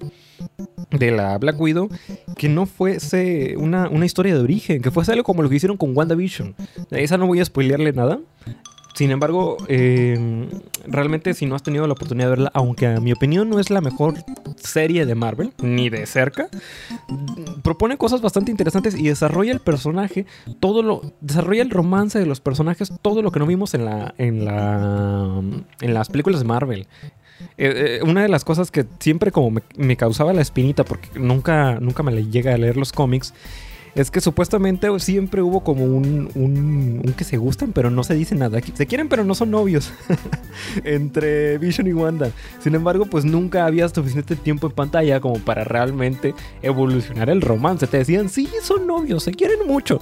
de 0.90 1.12
la 1.12 1.38
Black 1.38 1.60
Widow 1.60 1.90
que 2.38 2.48
no 2.48 2.66
fuese 2.66 3.56
una, 3.58 3.90
una 3.90 4.06
historia 4.06 4.34
de 4.34 4.40
origen, 4.40 4.82
que 4.82 4.90
fuese 4.90 5.12
algo 5.12 5.26
como 5.26 5.44
lo 5.44 5.50
que 5.50 5.56
hicieron 5.56 5.78
con 5.78 5.96
WandaVision. 5.96 6.56
Esa 6.92 7.18
no 7.18 7.28
voy 7.28 7.42
a 7.42 7.46
spoilearle 7.46 7.92
nada, 7.92 8.20
sin 8.94 9.12
embargo, 9.12 9.58
em, 9.68 10.50
realmente 10.86 11.34
si 11.34 11.46
no 11.46 11.56
has 11.56 11.64
tenido 11.64 11.88
la 11.88 11.94
oportunidad 11.94 12.28
de 12.28 12.30
verla, 12.32 12.52
aunque 12.54 12.88
a 12.88 13.00
mi 13.00 13.12
opinión 13.12 13.50
no 13.50 13.60
es 13.60 13.70
la 13.70 13.82
mejor 13.82 14.16
serie 14.58 15.06
de 15.06 15.16
Marvel, 15.16 15.54
ni 15.62 15.90
de 15.90 16.06
cerca, 16.06 16.50
propone 17.64 17.98
cosas 17.98 18.22
bastante 18.22 18.52
interesantes 18.52 18.96
y 18.98 19.08
desarrolla 19.08 19.52
el 19.52 19.60
personaje, 19.60 20.26
todo 20.60 20.84
lo, 20.84 21.02
desarrolla 21.22 21.62
el 21.62 21.70
romance 21.70 22.20
de 22.20 22.26
los 22.26 22.42
personajes, 22.42 22.92
todo 23.02 23.22
lo 23.22 23.32
que 23.32 23.40
no 23.40 23.46
vimos 23.46 23.74
en 23.74 23.86
la, 23.86 24.14
en 24.18 24.46
la, 24.46 25.42
en 25.82 25.94
las 25.94 26.10
películas 26.10 26.42
de 26.42 26.46
Marvel. 26.46 26.88
Eh, 27.58 28.00
eh, 28.02 28.04
una 28.04 28.22
de 28.22 28.28
las 28.28 28.44
cosas 28.44 28.70
que 28.70 28.86
siempre 29.00 29.32
como 29.32 29.50
me, 29.52 29.62
me, 29.78 29.96
causaba 29.96 30.34
la 30.34 30.42
espinita, 30.42 30.84
porque 30.84 31.08
nunca, 31.18 31.80
nunca 31.80 32.04
me 32.04 32.12
le 32.12 32.26
llega 32.26 32.54
a 32.54 32.58
leer 32.58 32.76
los 32.76 32.92
cómics, 32.92 33.34
es 33.96 34.12
que 34.12 34.22
supuestamente 34.22 34.88
siempre 35.00 35.42
hubo 35.42 35.62
como 35.62 35.84
un, 35.86 36.30
un, 36.36 37.14
que 37.18 37.24
se 37.24 37.38
gustan, 37.38 37.72
pero 37.74 37.90
no 37.90 38.04
se 38.04 38.14
dice 38.16 38.36
nada. 38.36 38.60
Se 38.74 38.86
quieren, 38.86 39.10
pero 39.10 39.24
no 39.24 39.36
son 39.36 39.52
novios. 39.52 39.92
Entre 40.84 41.58
Vision 41.58 41.88
y 41.88 41.94
Wanda. 41.94 42.32
Sin 42.60 42.76
embargo, 42.76 43.06
pues 43.06 43.26
nunca 43.26 43.66
había 43.66 43.90
suficiente 43.90 44.36
tiempo 44.36 44.68
en 44.68 44.74
pantalla 44.74 45.20
como 45.20 45.40
para 45.40 45.64
realmente 45.64 46.34
evolucionar 46.62 47.30
el 47.30 47.42
romance. 47.42 47.88
Te 47.88 47.98
decían, 47.98 48.30
sí, 48.30 48.50
son 48.62 48.88
novios, 48.88 49.24
se 49.24 49.32
quieren 49.32 49.68
mucho 49.68 50.00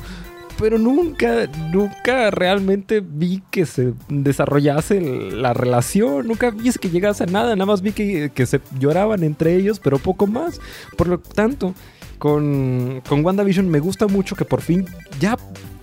pero 0.59 0.79
nunca, 0.79 1.47
nunca 1.71 2.31
realmente 2.31 3.01
vi 3.01 3.43
que 3.51 3.65
se 3.65 3.93
desarrollase 4.09 4.99
la 5.31 5.53
relación, 5.53 6.27
nunca 6.27 6.49
vi 6.49 6.71
que 6.71 6.89
llegase 6.89 7.23
a 7.23 7.27
nada, 7.27 7.55
nada 7.55 7.65
más 7.65 7.81
vi 7.81 7.91
que, 7.91 8.31
que 8.33 8.45
se 8.45 8.59
lloraban 8.79 9.23
entre 9.23 9.55
ellos, 9.55 9.79
pero 9.79 9.99
poco 9.99 10.25
más. 10.27 10.59
Por 10.95 11.07
lo 11.07 11.19
tanto, 11.19 11.73
con, 12.17 13.01
con 13.07 13.23
WandaVision 13.23 13.69
me 13.69 13.79
gusta 13.79 14.07
mucho 14.07 14.35
que 14.35 14.45
por 14.45 14.61
fin 14.61 14.85
ya 15.19 15.37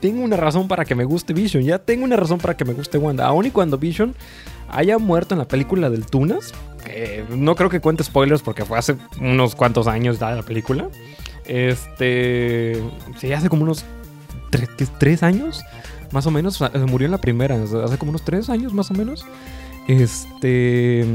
tengo 0.04 0.22
una 0.22 0.36
razón 0.36 0.68
para 0.68 0.84
que 0.84 0.94
me 0.94 1.04
guste 1.04 1.32
Vision. 1.32 1.62
Ya 1.62 1.78
tengo 1.78 2.04
una 2.04 2.16
razón 2.16 2.36
para 2.36 2.58
que 2.58 2.66
me 2.66 2.74
guste 2.74 2.98
Wanda. 2.98 3.24
Aún 3.24 3.46
y 3.46 3.50
cuando 3.50 3.78
Vision 3.78 4.14
haya 4.68 4.98
muerto 4.98 5.34
en 5.34 5.38
la 5.38 5.48
película 5.48 5.88
del 5.88 6.04
Tunas. 6.04 6.52
no 7.30 7.54
creo 7.54 7.70
que 7.70 7.80
cuente 7.80 8.04
spoilers 8.04 8.42
porque 8.42 8.66
fue 8.66 8.76
hace 8.78 8.96
unos 9.18 9.54
cuantos 9.54 9.86
años 9.86 10.18
ya 10.18 10.32
la 10.32 10.42
película. 10.42 10.90
Este. 11.46 12.82
Sí, 13.18 13.32
hace 13.32 13.48
como 13.48 13.62
unos 13.62 13.86
tres, 14.98 15.22
años. 15.22 15.64
Más 16.12 16.26
o 16.26 16.30
menos. 16.30 16.62
murió 16.86 17.06
en 17.06 17.12
la 17.12 17.18
primera. 17.22 17.54
Hace 17.54 17.96
como 17.96 18.10
unos 18.10 18.26
tres 18.26 18.50
años 18.50 18.74
más 18.74 18.90
o 18.90 18.94
menos. 18.94 19.24
Este. 19.88 21.06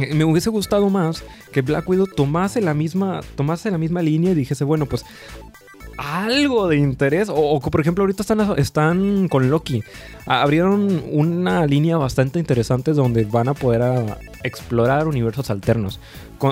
Me 0.14 0.24
hubiese 0.24 0.50
gustado 0.50 0.88
más 0.90 1.22
que 1.52 1.62
Black 1.62 1.88
Widow 1.88 2.06
tomase 2.06 2.60
la 2.60 2.74
misma, 2.74 3.20
tomase 3.36 3.70
la 3.70 3.78
misma 3.78 4.02
línea 4.02 4.32
y 4.32 4.34
dijese, 4.34 4.64
bueno, 4.64 4.86
pues 4.86 5.04
algo 6.00 6.66
de 6.68 6.76
interés. 6.78 7.28
O, 7.30 7.60
por 7.60 7.80
ejemplo, 7.80 8.02
ahorita 8.02 8.22
están, 8.22 8.58
están 8.58 9.28
con 9.28 9.50
Loki. 9.50 9.82
Abrieron 10.26 11.02
una 11.10 11.66
línea 11.66 11.96
bastante 11.98 12.38
interesante 12.38 12.92
donde 12.92 13.24
van 13.24 13.48
a 13.48 13.54
poder 13.54 14.16
explorar 14.42 15.06
universos 15.06 15.50
alternos. 15.50 16.00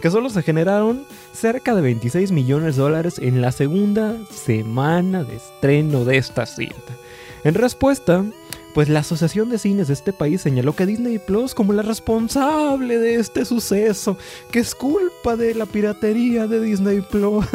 que 0.00 0.10
solo 0.10 0.30
se 0.30 0.42
generaron 0.42 1.04
cerca 1.34 1.74
de 1.74 1.82
26 1.82 2.32
millones 2.32 2.76
de 2.76 2.82
dólares 2.82 3.18
en 3.18 3.42
la 3.42 3.52
segunda 3.52 4.16
semana 4.30 5.24
de 5.24 5.36
estreno 5.36 6.06
de 6.06 6.16
esta 6.16 6.46
cinta. 6.46 6.96
En 7.44 7.52
respuesta, 7.54 8.24
pues 8.76 8.90
la 8.90 9.00
Asociación 9.00 9.48
de 9.48 9.56
Cines 9.56 9.88
de 9.88 9.94
este 9.94 10.12
país 10.12 10.42
señaló 10.42 10.76
que 10.76 10.84
Disney 10.84 11.18
Plus 11.18 11.54
como 11.54 11.72
la 11.72 11.80
responsable 11.80 12.98
de 12.98 13.14
este 13.14 13.46
suceso, 13.46 14.18
que 14.50 14.58
es 14.58 14.74
culpa 14.74 15.34
de 15.34 15.54
la 15.54 15.64
piratería 15.64 16.46
de 16.46 16.60
Disney 16.60 17.00
Plus. 17.00 17.46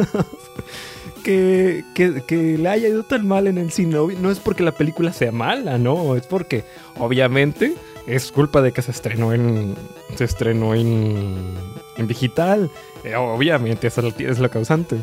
que, 1.22 1.84
que, 1.94 2.58
le 2.58 2.68
haya 2.68 2.88
ido 2.88 3.04
tan 3.04 3.24
mal 3.24 3.46
en 3.46 3.58
el 3.58 3.70
cine 3.70 3.98
no 4.20 4.32
es 4.32 4.40
porque 4.40 4.64
la 4.64 4.72
película 4.72 5.12
sea 5.12 5.30
mala, 5.30 5.78
no, 5.78 6.16
es 6.16 6.26
porque 6.26 6.64
obviamente 6.98 7.76
es 8.08 8.32
culpa 8.32 8.60
de 8.60 8.72
que 8.72 8.82
se 8.82 8.90
estrenó 8.90 9.32
en 9.32 9.76
se 10.16 10.24
estrenó 10.24 10.74
en, 10.74 11.54
en 11.98 12.06
digital. 12.08 12.68
Eh, 13.04 13.14
obviamente 13.14 13.86
esa 13.86 14.02
es 14.18 14.40
la 14.40 14.48
causante. 14.48 14.96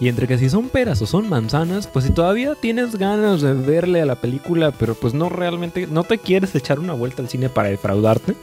Y 0.00 0.08
entre 0.08 0.26
que 0.26 0.38
si 0.38 0.48
son 0.48 0.70
peras 0.70 1.02
o 1.02 1.06
son 1.06 1.28
manzanas, 1.28 1.86
pues 1.86 2.06
si 2.06 2.10
todavía 2.10 2.54
tienes 2.54 2.96
ganas 2.96 3.42
de 3.42 3.52
verle 3.52 4.00
a 4.00 4.06
la 4.06 4.16
película, 4.16 4.72
pero 4.72 4.94
pues 4.94 5.12
no 5.12 5.28
realmente, 5.28 5.86
no 5.86 6.04
te 6.04 6.16
quieres 6.16 6.54
echar 6.54 6.78
una 6.78 6.94
vuelta 6.94 7.20
al 7.20 7.28
cine 7.28 7.50
para 7.50 7.68
defraudarte. 7.68 8.34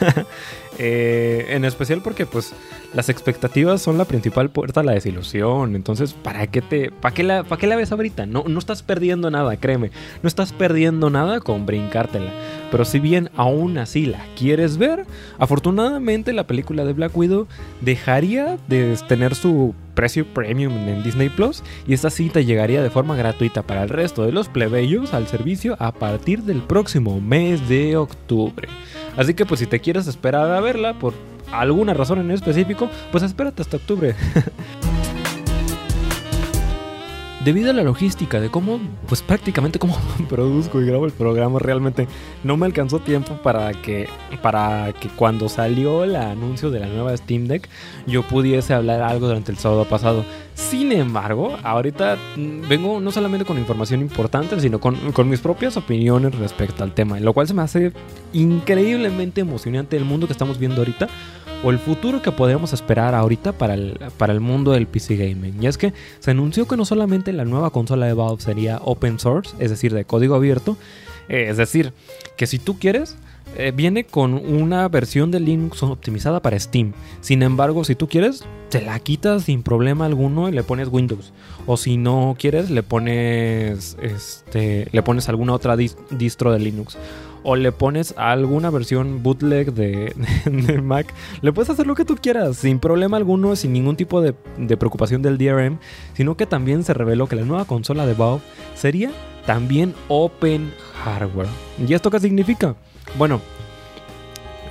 Eh, 0.80 1.46
en 1.50 1.64
especial 1.64 2.00
porque 2.02 2.24
pues 2.24 2.52
las 2.94 3.08
expectativas 3.08 3.82
son 3.82 3.98
la 3.98 4.04
principal 4.04 4.48
puerta 4.50 4.80
a 4.80 4.82
la 4.84 4.92
desilusión. 4.92 5.74
Entonces, 5.74 6.12
¿para 6.12 6.46
qué 6.46 6.62
te, 6.62 6.90
para 6.90 7.14
qué 7.14 7.24
la, 7.24 7.42
para 7.42 7.58
qué 7.60 7.66
la 7.66 7.76
ves 7.76 7.90
ahorita? 7.90 8.26
No, 8.26 8.44
no 8.46 8.58
estás 8.58 8.82
perdiendo 8.82 9.30
nada, 9.30 9.56
créeme. 9.56 9.90
No 10.22 10.28
estás 10.28 10.52
perdiendo 10.52 11.10
nada 11.10 11.40
con 11.40 11.66
brincártela. 11.66 12.30
Pero 12.70 12.84
si 12.84 13.00
bien 13.00 13.30
aún 13.36 13.76
así 13.78 14.06
la 14.06 14.24
quieres 14.36 14.78
ver, 14.78 15.04
afortunadamente 15.38 16.32
la 16.32 16.46
película 16.46 16.84
de 16.84 16.92
Black 16.92 17.16
Widow 17.16 17.48
dejaría 17.80 18.56
de 18.68 18.96
tener 19.08 19.34
su 19.34 19.74
precio 19.94 20.24
premium 20.32 20.72
en 20.88 21.02
Disney 21.02 21.28
Plus 21.28 21.64
y 21.88 21.92
esta 21.92 22.08
cita 22.08 22.40
llegaría 22.40 22.84
de 22.84 22.90
forma 22.90 23.16
gratuita 23.16 23.62
para 23.62 23.82
el 23.82 23.88
resto 23.88 24.24
de 24.24 24.30
los 24.30 24.48
plebeyos 24.48 25.12
al 25.12 25.26
servicio 25.26 25.74
a 25.80 25.90
partir 25.90 26.44
del 26.44 26.62
próximo 26.62 27.20
mes 27.20 27.68
de 27.68 27.96
octubre. 27.96 28.68
Así 29.18 29.34
que 29.34 29.44
pues 29.44 29.60
si 29.60 29.66
te 29.66 29.80
quieres 29.80 30.06
esperar 30.06 30.50
a 30.50 30.60
verla 30.60 30.98
por 30.98 31.12
alguna 31.52 31.92
razón 31.92 32.20
en 32.20 32.30
específico, 32.30 32.88
pues 33.10 33.24
espérate 33.24 33.60
hasta 33.60 33.76
octubre. 33.76 34.14
debido 37.48 37.70
a 37.70 37.72
la 37.72 37.82
logística 37.82 38.40
de 38.40 38.50
cómo, 38.50 38.78
pues 39.06 39.22
prácticamente 39.22 39.78
cómo 39.78 39.96
produzco 40.28 40.82
y 40.82 40.86
grabo 40.86 41.06
el 41.06 41.12
programa, 41.12 41.58
realmente 41.58 42.06
no 42.44 42.58
me 42.58 42.66
alcanzó 42.66 42.98
tiempo 42.98 43.38
para 43.42 43.72
que, 43.72 44.06
para 44.42 44.92
que 44.92 45.08
cuando 45.08 45.48
salió 45.48 46.04
el 46.04 46.14
anuncio 46.16 46.70
de 46.70 46.80
la 46.80 46.86
nueva 46.88 47.16
Steam 47.16 47.46
Deck, 47.46 47.66
yo 48.06 48.22
pudiese 48.22 48.74
hablar 48.74 49.00
algo 49.00 49.28
durante 49.28 49.50
el 49.50 49.56
sábado 49.56 49.86
pasado. 49.86 50.26
Sin 50.58 50.90
embargo, 50.90 51.56
ahorita 51.62 52.18
mm, 52.36 52.68
vengo 52.68 53.00
no 53.00 53.12
solamente 53.12 53.46
con 53.46 53.58
información 53.58 54.00
importante, 54.00 54.60
sino 54.60 54.80
con, 54.80 55.12
con 55.12 55.28
mis 55.28 55.38
propias 55.38 55.76
opiniones 55.76 56.34
respecto 56.34 56.82
al 56.82 56.92
tema, 56.94 57.20
lo 57.20 57.32
cual 57.32 57.46
se 57.46 57.54
me 57.54 57.62
hace 57.62 57.92
increíblemente 58.32 59.40
emocionante 59.40 59.96
el 59.96 60.04
mundo 60.04 60.26
que 60.26 60.32
estamos 60.32 60.58
viendo 60.58 60.80
ahorita 60.80 61.08
o 61.62 61.70
el 61.70 61.78
futuro 61.78 62.22
que 62.22 62.32
podemos 62.32 62.72
esperar 62.72 63.14
ahorita 63.14 63.52
para 63.52 63.74
el, 63.74 64.00
para 64.18 64.32
el 64.32 64.40
mundo 64.40 64.72
del 64.72 64.88
PC 64.88 65.16
gaming. 65.16 65.62
Y 65.62 65.68
es 65.68 65.78
que 65.78 65.94
se 66.18 66.32
anunció 66.32 66.66
que 66.66 66.76
no 66.76 66.84
solamente 66.84 67.32
la 67.32 67.44
nueva 67.44 67.70
consola 67.70 68.06
de 68.06 68.14
Valve 68.14 68.42
sería 68.42 68.80
open 68.84 69.20
source, 69.20 69.54
es 69.60 69.70
decir, 69.70 69.94
de 69.94 70.04
código 70.04 70.34
abierto, 70.34 70.76
eh, 71.28 71.46
es 71.48 71.56
decir, 71.56 71.92
que 72.36 72.48
si 72.48 72.58
tú 72.58 72.80
quieres, 72.80 73.16
eh, 73.58 73.72
viene 73.74 74.04
con 74.04 74.34
una 74.34 74.88
versión 74.88 75.30
de 75.30 75.40
Linux 75.40 75.82
optimizada 75.82 76.40
para 76.40 76.58
Steam. 76.58 76.92
Sin 77.20 77.42
embargo, 77.42 77.84
si 77.84 77.94
tú 77.94 78.08
quieres, 78.08 78.44
te 78.70 78.80
la 78.80 78.98
quitas 79.00 79.44
sin 79.44 79.62
problema 79.62 80.06
alguno 80.06 80.48
y 80.48 80.52
le 80.52 80.62
pones 80.62 80.88
Windows. 80.88 81.32
O 81.66 81.76
si 81.76 81.96
no 81.96 82.36
quieres, 82.38 82.70
le 82.70 82.82
pones, 82.82 83.96
este, 84.00 84.88
le 84.92 85.02
pones 85.02 85.28
alguna 85.28 85.54
otra 85.54 85.76
distro 85.76 86.52
de 86.52 86.60
Linux 86.60 86.96
o 87.42 87.56
le 87.56 87.72
pones 87.72 88.14
alguna 88.16 88.70
versión 88.70 89.22
bootleg 89.22 89.72
de, 89.74 90.80
Mac, 90.82 91.12
le 91.40 91.52
puedes 91.52 91.70
hacer 91.70 91.86
lo 91.86 91.94
que 91.94 92.04
tú 92.04 92.16
quieras, 92.16 92.58
sin 92.58 92.78
problema 92.78 93.16
alguno, 93.16 93.56
sin 93.56 93.72
ningún 93.72 93.96
tipo 93.96 94.20
de, 94.20 94.34
preocupación 94.76 95.22
del 95.22 95.38
DRM, 95.38 95.78
sino 96.14 96.36
que 96.36 96.46
también 96.46 96.84
se 96.84 96.94
reveló 96.94 97.26
que 97.26 97.36
la 97.36 97.42
nueva 97.42 97.64
consola 97.64 98.06
de 98.06 98.14
Valve 98.14 98.42
sería 98.74 99.10
también 99.46 99.94
open 100.08 100.72
hardware. 101.04 101.48
¿Y 101.86 101.94
esto 101.94 102.10
qué 102.10 102.20
significa? 102.20 102.76
Bueno, 103.18 103.40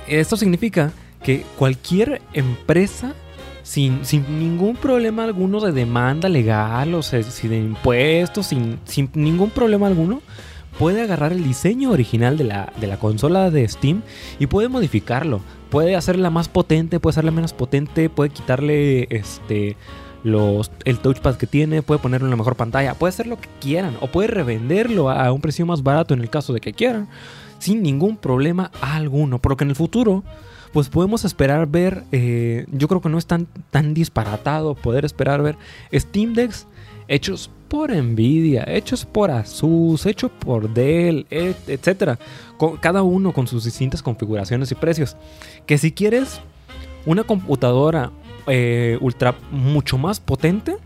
esto 0.08 0.36
significa 0.36 0.90
que 1.22 1.44
cualquier 1.58 2.22
empresa 2.32 3.14
sin, 3.62 4.00
ningún 4.38 4.76
problema 4.76 5.24
alguno 5.24 5.60
de 5.60 5.72
demanda 5.72 6.30
legal 6.30 6.94
o 6.94 7.02
sea, 7.02 7.22
si 7.22 7.48
de 7.48 7.58
impuestos, 7.58 8.46
sin, 8.46 8.78
sin 8.84 9.10
ningún 9.12 9.50
problema 9.50 9.86
alguno, 9.86 10.22
puede 10.78 11.02
agarrar 11.02 11.32
el 11.32 11.44
diseño 11.44 11.90
original 11.90 12.38
de 12.38 12.44
la, 12.44 12.72
de 12.80 12.86
la 12.86 12.98
consola 12.98 13.50
de 13.50 13.68
Steam 13.68 14.00
y 14.38 14.46
puede 14.46 14.68
modificarlo. 14.68 15.40
Puede 15.68 15.96
hacerla 15.96 16.30
más 16.30 16.48
potente, 16.48 16.98
puede 16.98 17.12
hacerla 17.12 17.30
menos 17.30 17.52
potente, 17.52 18.08
puede 18.08 18.30
quitarle 18.30 19.06
este 19.10 19.76
los, 20.24 20.70
el 20.84 20.98
touchpad 20.98 21.36
que 21.36 21.46
tiene, 21.46 21.82
puede 21.82 22.00
ponerle 22.00 22.26
una 22.26 22.36
mejor 22.36 22.56
pantalla, 22.56 22.94
puede 22.94 23.10
hacer 23.10 23.26
lo 23.26 23.38
que 23.38 23.48
quieran 23.60 23.96
o 24.00 24.06
puede 24.08 24.28
revenderlo 24.28 25.10
a 25.10 25.30
un 25.32 25.40
precio 25.40 25.66
más 25.66 25.82
barato 25.82 26.14
en 26.14 26.20
el 26.20 26.30
caso 26.30 26.52
de 26.52 26.60
que 26.60 26.72
quieran, 26.72 27.08
sin 27.58 27.82
ningún 27.82 28.16
problema 28.16 28.70
alguno. 28.80 29.38
Porque 29.38 29.64
en 29.64 29.70
el 29.70 29.76
futuro, 29.76 30.24
pues 30.72 30.88
podemos 30.88 31.24
esperar 31.24 31.66
ver, 31.66 32.04
eh, 32.12 32.66
yo 32.70 32.88
creo 32.88 33.00
que 33.00 33.08
no 33.08 33.18
es 33.18 33.26
tan, 33.26 33.46
tan 33.70 33.94
disparatado 33.94 34.74
poder 34.74 35.04
esperar 35.04 35.42
ver 35.42 35.56
Steam 35.92 36.34
Decks 36.34 36.66
hechos 37.08 37.50
por 37.68 37.94
Nvidia, 37.94 38.64
hechos 38.66 39.04
por 39.04 39.30
Asus, 39.30 40.06
hechos 40.06 40.30
por 40.38 40.72
Dell, 40.72 41.26
etcétera, 41.30 42.18
cada 42.80 43.02
uno 43.02 43.32
con 43.32 43.46
sus 43.46 43.64
distintas 43.64 44.02
configuraciones 44.02 44.70
y 44.72 44.74
precios. 44.74 45.16
Que 45.66 45.78
si 45.78 45.92
quieres 45.92 46.40
una 47.04 47.24
computadora 47.24 48.10
eh, 48.46 48.98
ultra 49.00 49.34
mucho 49.50 49.98
más 49.98 50.20
potente, 50.20 50.76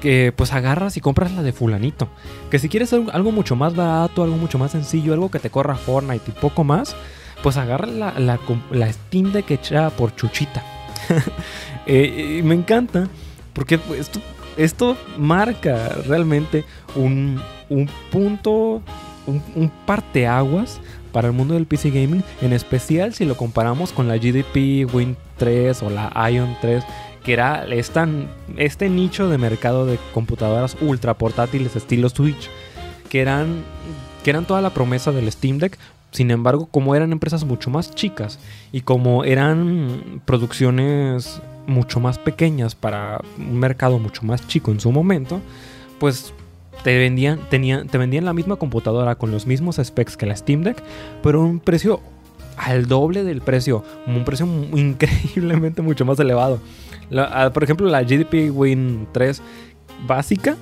que 0.00 0.32
pues 0.34 0.52
agarras 0.52 0.96
y 0.96 1.00
compras 1.00 1.32
la 1.32 1.42
de 1.42 1.52
fulanito. 1.52 2.08
Que 2.50 2.58
si 2.58 2.68
quieres 2.68 2.92
algo 2.92 3.32
mucho 3.32 3.56
más 3.56 3.74
barato, 3.74 4.22
algo 4.22 4.36
mucho 4.36 4.58
más 4.58 4.72
sencillo, 4.72 5.12
algo 5.12 5.30
que 5.30 5.38
te 5.38 5.50
corra 5.50 5.76
Fortnite 5.76 6.30
y 6.30 6.40
poco 6.40 6.64
más, 6.64 6.96
pues 7.42 7.56
agarra 7.56 7.86
la, 7.86 8.14
la, 8.18 8.92
Steam 8.92 9.32
Deck 9.32 9.50
hecha 9.50 9.90
por 9.90 10.14
Chuchita. 10.14 10.62
Eh, 11.90 12.42
me 12.44 12.54
encanta 12.54 13.08
porque 13.54 13.78
pues, 13.78 14.00
esto 14.00 14.20
esto 14.58 14.96
marca 15.16 15.88
realmente 16.06 16.64
un, 16.96 17.40
punto, 18.10 18.82
un, 19.26 19.42
un 19.54 19.70
parteaguas 19.86 20.80
para 21.12 21.28
el 21.28 21.34
mundo 21.34 21.54
del 21.54 21.66
PC 21.66 21.90
gaming, 21.90 22.22
en 22.42 22.52
especial 22.52 23.14
si 23.14 23.24
lo 23.24 23.36
comparamos 23.36 23.92
con 23.92 24.08
la 24.08 24.16
GDP 24.16 24.92
Win 24.92 25.16
3 25.38 25.82
o 25.84 25.90
la 25.90 26.12
Ion 26.30 26.56
3, 26.60 26.84
que 27.28 27.34
era 27.34 27.66
este 28.56 28.88
nicho 28.88 29.28
de 29.28 29.36
mercado 29.36 29.84
de 29.84 29.98
computadoras 30.14 30.78
ultra 30.80 31.12
portátiles 31.12 31.76
estilo 31.76 32.08
Switch, 32.08 32.48
que 33.10 33.20
eran, 33.20 33.64
que 34.24 34.30
eran 34.30 34.46
toda 34.46 34.62
la 34.62 34.70
promesa 34.70 35.12
del 35.12 35.30
Steam 35.30 35.58
Deck. 35.58 35.76
Sin 36.10 36.30
embargo, 36.30 36.70
como 36.70 36.94
eran 36.94 37.12
empresas 37.12 37.44
mucho 37.44 37.68
más 37.68 37.94
chicas 37.94 38.38
y 38.72 38.80
como 38.80 39.24
eran 39.24 40.22
producciones 40.24 41.42
mucho 41.66 42.00
más 42.00 42.18
pequeñas 42.18 42.74
para 42.74 43.20
un 43.36 43.58
mercado 43.58 43.98
mucho 43.98 44.22
más 44.22 44.48
chico 44.48 44.70
en 44.70 44.80
su 44.80 44.90
momento, 44.90 45.42
pues 46.00 46.32
te 46.82 46.96
vendían, 46.96 47.40
te 47.50 47.98
vendían 47.98 48.24
la 48.24 48.32
misma 48.32 48.56
computadora 48.56 49.16
con 49.16 49.32
los 49.32 49.46
mismos 49.46 49.78
specs 49.84 50.16
que 50.16 50.24
la 50.24 50.34
Steam 50.34 50.62
Deck, 50.62 50.82
pero 51.22 51.42
un 51.42 51.60
precio 51.60 52.00
al 52.56 52.86
doble 52.86 53.22
del 53.22 53.42
precio, 53.42 53.84
un 54.06 54.24
precio 54.24 54.46
increíblemente 54.74 55.82
mucho 55.82 56.06
más 56.06 56.18
elevado. 56.18 56.60
Ah, 57.16 57.50
por 57.52 57.64
ejemplo, 57.64 57.88
la 57.88 58.02
GDP 58.02 58.50
Win 58.52 59.08
3 59.12 59.40
básica, 60.06 60.56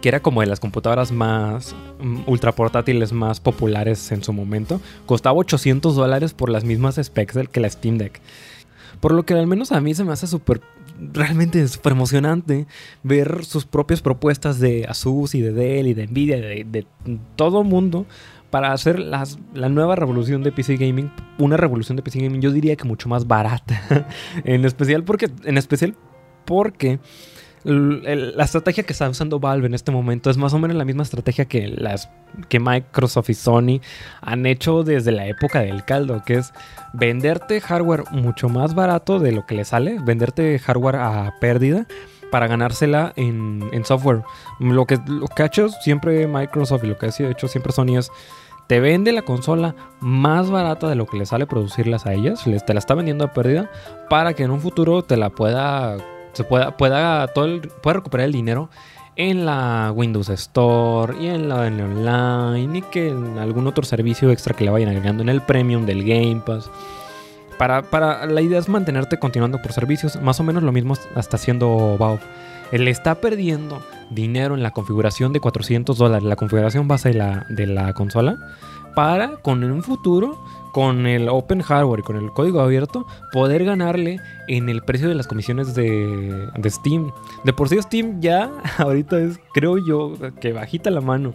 que 0.00 0.08
era 0.08 0.20
como 0.20 0.40
de 0.40 0.46
las 0.46 0.60
computadoras 0.60 1.12
más 1.12 1.74
mm, 2.00 2.22
ultra 2.26 2.52
portátiles 2.52 3.12
más 3.12 3.40
populares 3.40 4.12
en 4.12 4.22
su 4.22 4.32
momento, 4.32 4.80
costaba 5.06 5.36
800 5.38 5.96
dólares 5.96 6.34
por 6.34 6.50
las 6.50 6.64
mismas 6.64 7.00
specs 7.02 7.48
que 7.50 7.60
la 7.60 7.70
Steam 7.70 7.98
Deck. 7.98 8.20
Por 9.00 9.12
lo 9.12 9.24
que 9.24 9.34
al 9.34 9.46
menos 9.46 9.72
a 9.72 9.80
mí 9.80 9.94
se 9.94 10.04
me 10.04 10.12
hace 10.12 10.26
súper, 10.26 10.60
realmente 11.12 11.66
súper 11.68 11.92
emocionante 11.92 12.66
ver 13.02 13.44
sus 13.44 13.66
propias 13.66 14.00
propuestas 14.00 14.60
de 14.60 14.86
Asus 14.88 15.34
y 15.34 15.40
de 15.40 15.52
Dell 15.52 15.88
y 15.88 15.94
de 15.94 16.06
Nvidia, 16.06 16.36
de 16.36 16.86
todo 17.36 17.64
mundo 17.64 18.06
para 18.54 18.72
hacer 18.72 19.00
las, 19.00 19.36
la 19.52 19.68
nueva 19.68 19.96
revolución 19.96 20.44
de 20.44 20.52
PC 20.52 20.76
gaming, 20.76 21.10
una 21.38 21.56
revolución 21.56 21.96
de 21.96 22.04
PC 22.04 22.20
gaming, 22.20 22.40
yo 22.40 22.52
diría 22.52 22.76
que 22.76 22.84
mucho 22.84 23.08
más 23.08 23.26
barata, 23.26 24.06
en 24.44 24.64
especial 24.64 25.02
porque, 25.02 25.28
en 25.42 25.58
especial 25.58 25.96
porque 26.44 27.00
la 27.64 28.44
estrategia 28.44 28.84
que 28.84 28.92
está 28.92 29.08
usando 29.08 29.40
Valve 29.40 29.66
en 29.66 29.74
este 29.74 29.90
momento 29.90 30.30
es 30.30 30.36
más 30.36 30.54
o 30.54 30.60
menos 30.60 30.76
la 30.76 30.84
misma 30.84 31.02
estrategia 31.02 31.46
que 31.46 31.66
las 31.66 32.08
que 32.48 32.60
Microsoft 32.60 33.30
y 33.30 33.34
Sony 33.34 33.80
han 34.20 34.46
hecho 34.46 34.84
desde 34.84 35.10
la 35.10 35.26
época 35.26 35.58
del 35.58 35.84
caldo, 35.84 36.22
que 36.24 36.34
es 36.34 36.52
venderte 36.92 37.60
hardware 37.60 38.04
mucho 38.12 38.48
más 38.48 38.76
barato 38.76 39.18
de 39.18 39.32
lo 39.32 39.46
que 39.46 39.56
le 39.56 39.64
sale, 39.64 39.98
venderte 40.00 40.60
hardware 40.60 40.96
a 40.96 41.34
pérdida 41.40 41.88
para 42.34 42.48
ganársela 42.48 43.12
en, 43.14 43.84
software. 43.84 44.22
Lo 44.58 44.86
que, 44.86 44.98
lo 45.06 45.28
que 45.28 45.42
ha 45.44 45.46
hecho 45.46 45.68
siempre 45.68 46.26
Microsoft 46.26 46.82
y 46.84 46.88
lo 46.88 46.98
que 46.98 47.06
ha 47.06 47.30
hecho 47.30 47.46
siempre 47.46 47.72
Sony 47.72 47.96
es 47.96 48.10
te 48.66 48.80
vende 48.80 49.12
la 49.12 49.22
consola 49.22 49.74
más 50.00 50.50
barata 50.50 50.88
de 50.88 50.94
lo 50.94 51.06
que 51.06 51.18
le 51.18 51.26
sale 51.26 51.46
producirlas 51.46 52.06
a 52.06 52.14
ellas, 52.14 52.44
te 52.44 52.74
la 52.74 52.78
está 52.78 52.94
vendiendo 52.94 53.24
a 53.24 53.32
pérdida 53.32 53.70
para 54.08 54.34
que 54.34 54.42
en 54.42 54.50
un 54.50 54.60
futuro 54.60 55.02
te 55.02 55.16
la 55.16 55.30
pueda 55.30 55.96
se 56.34 56.44
pueda, 56.44 56.76
pueda, 56.76 57.28
todo 57.28 57.60
pueda 57.82 57.94
recuperar 57.94 58.26
el 58.26 58.32
dinero 58.32 58.68
en 59.16 59.46
la 59.46 59.92
Windows 59.94 60.28
Store 60.28 61.14
y 61.20 61.28
en 61.28 61.48
la 61.48 61.60
online 61.60 62.78
y 62.78 62.82
que 62.82 63.08
en 63.08 63.38
algún 63.38 63.66
otro 63.66 63.84
servicio 63.84 64.30
extra 64.30 64.54
que 64.54 64.64
le 64.64 64.70
vayan 64.70 64.88
agregando 64.88 65.22
en 65.22 65.28
el 65.28 65.40
Premium 65.40 65.86
del 65.86 66.02
Game 66.02 66.42
Pass. 66.44 66.70
Para, 67.58 67.82
para, 67.82 68.26
la 68.26 68.40
idea 68.40 68.58
es 68.58 68.68
mantenerte 68.68 69.18
continuando 69.18 69.62
por 69.62 69.72
servicios, 69.72 70.20
más 70.20 70.40
o 70.40 70.42
menos 70.42 70.64
lo 70.64 70.72
mismo 70.72 70.94
está 70.94 71.36
haciendo 71.36 71.96
Valve. 71.96 72.22
Él 72.72 72.88
está 72.88 73.14
perdiendo 73.14 73.80
dinero 74.10 74.54
en 74.54 74.62
la 74.62 74.72
configuración 74.72 75.32
de 75.32 75.40
400 75.40 75.96
dólares, 75.96 76.24
la 76.24 76.36
configuración 76.36 76.88
base 76.88 77.10
de 77.10 77.14
la, 77.14 77.46
de 77.48 77.66
la 77.66 77.92
consola, 77.92 78.38
para 78.94 79.36
con 79.38 79.64
un 79.64 79.82
futuro, 79.82 80.38
con 80.72 81.06
el 81.06 81.28
Open 81.28 81.62
Hardware 81.62 82.02
con 82.02 82.16
el 82.16 82.30
código 82.32 82.60
abierto, 82.60 83.06
poder 83.32 83.64
ganarle 83.64 84.18
en 84.48 84.68
el 84.68 84.82
precio 84.82 85.08
de 85.08 85.14
las 85.14 85.28
comisiones 85.28 85.74
de, 85.74 86.48
de 86.56 86.70
Steam. 86.70 87.12
De 87.44 87.52
por 87.52 87.68
sí 87.68 87.80
Steam 87.80 88.20
ya 88.20 88.50
ahorita 88.78 89.20
es, 89.20 89.38
creo 89.52 89.78
yo, 89.78 90.14
que 90.40 90.52
bajita 90.52 90.90
la 90.90 91.00
mano. 91.00 91.34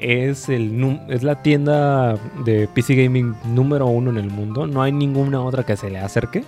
Es, 0.00 0.48
el, 0.48 1.00
es 1.08 1.22
la 1.22 1.42
tienda 1.42 2.16
de 2.44 2.68
PC 2.74 2.94
Gaming 2.94 3.34
número 3.44 3.86
uno 3.86 4.10
en 4.10 4.16
el 4.16 4.30
mundo. 4.30 4.66
No 4.66 4.82
hay 4.82 4.92
ninguna 4.92 5.40
otra 5.40 5.64
que 5.64 5.76
se 5.76 5.90
le 5.90 5.98
acerque. 5.98 6.42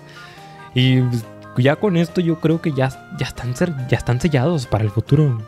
Y 0.75 1.01
pues, 1.01 1.25
ya 1.59 1.77
con 1.77 1.97
esto 1.97 2.21
yo 2.21 2.41
creo 2.41 2.61
que 2.61 2.73
ya, 2.73 2.89
ya, 3.19 3.27
están, 3.27 3.55
ya 3.89 3.97
están 3.97 4.21
sellados 4.21 4.67
para 4.67 4.85
el 4.85 4.91
futuro. 4.91 5.39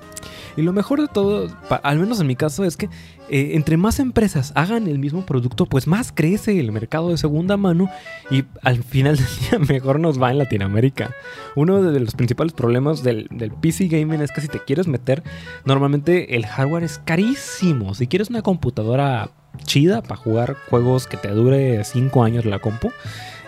Y 0.57 0.63
lo 0.63 0.73
mejor 0.73 1.01
de 1.01 1.09
todo, 1.09 1.49
al 1.83 1.99
menos 1.99 2.21
en 2.21 2.29
mi 2.29 2.37
caso, 2.37 2.65
es 2.65 2.77
que 2.77 2.87
eh, 3.29 3.51
entre 3.55 3.77
más 3.77 3.99
empresas 3.99 4.53
hagan 4.55 4.87
el 4.87 4.99
mismo 4.99 5.27
producto, 5.27 5.67
pues 5.67 5.87
más 5.87 6.13
crece 6.13 6.61
el 6.61 6.71
mercado 6.71 7.11
de 7.11 7.19
segunda 7.19 7.57
mano 7.57 7.91
y 8.31 8.45
al 8.63 8.85
final 8.85 9.17
del 9.17 9.27
día 9.27 9.59
mejor 9.75 9.99
nos 9.99 10.21
va 10.23 10.31
en 10.31 10.39
Latinoamérica. 10.39 11.11
Uno 11.57 11.83
de 11.83 11.99
los 11.99 12.15
principales 12.15 12.53
problemas 12.53 13.03
del, 13.03 13.27
del 13.31 13.51
PC 13.51 13.89
gaming 13.89 14.21
es 14.21 14.31
que 14.31 14.41
si 14.41 14.49
te 14.49 14.61
quieres 14.61 14.87
meter, 14.87 15.25
normalmente 15.65 16.37
el 16.37 16.47
hardware 16.47 16.85
es 16.85 16.99
carísimo. 16.99 17.95
Si 17.95 18.07
quieres 18.07 18.31
una 18.31 18.43
computadora 18.43 19.31
chida 19.65 20.03
para 20.03 20.17
jugar 20.17 20.57
juegos 20.69 21.07
que 21.07 21.17
te 21.17 21.29
dure 21.29 21.83
5 21.85 22.23
años 22.23 22.45
la 22.45 22.59
compu, 22.59 22.91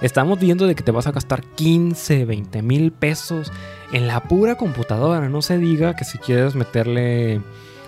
estamos 0.03 0.39
viendo 0.39 0.67
de 0.67 0.75
que 0.75 0.83
te 0.83 0.91
vas 0.93 1.07
a 1.07 1.13
gastar 1.13 1.43
15, 1.43 2.25
20 2.25 2.63
mil 2.63 2.93
pesos 2.93 3.53
en 3.93 4.07
la 4.07 4.21
pura 4.25 4.57
computadora. 4.57 5.29
No 5.29 5.43
se 5.43 5.59
diga 5.59 5.95
que 5.97 6.05
si 6.05 6.19
quieres 6.19 6.55
meterle 6.55 7.41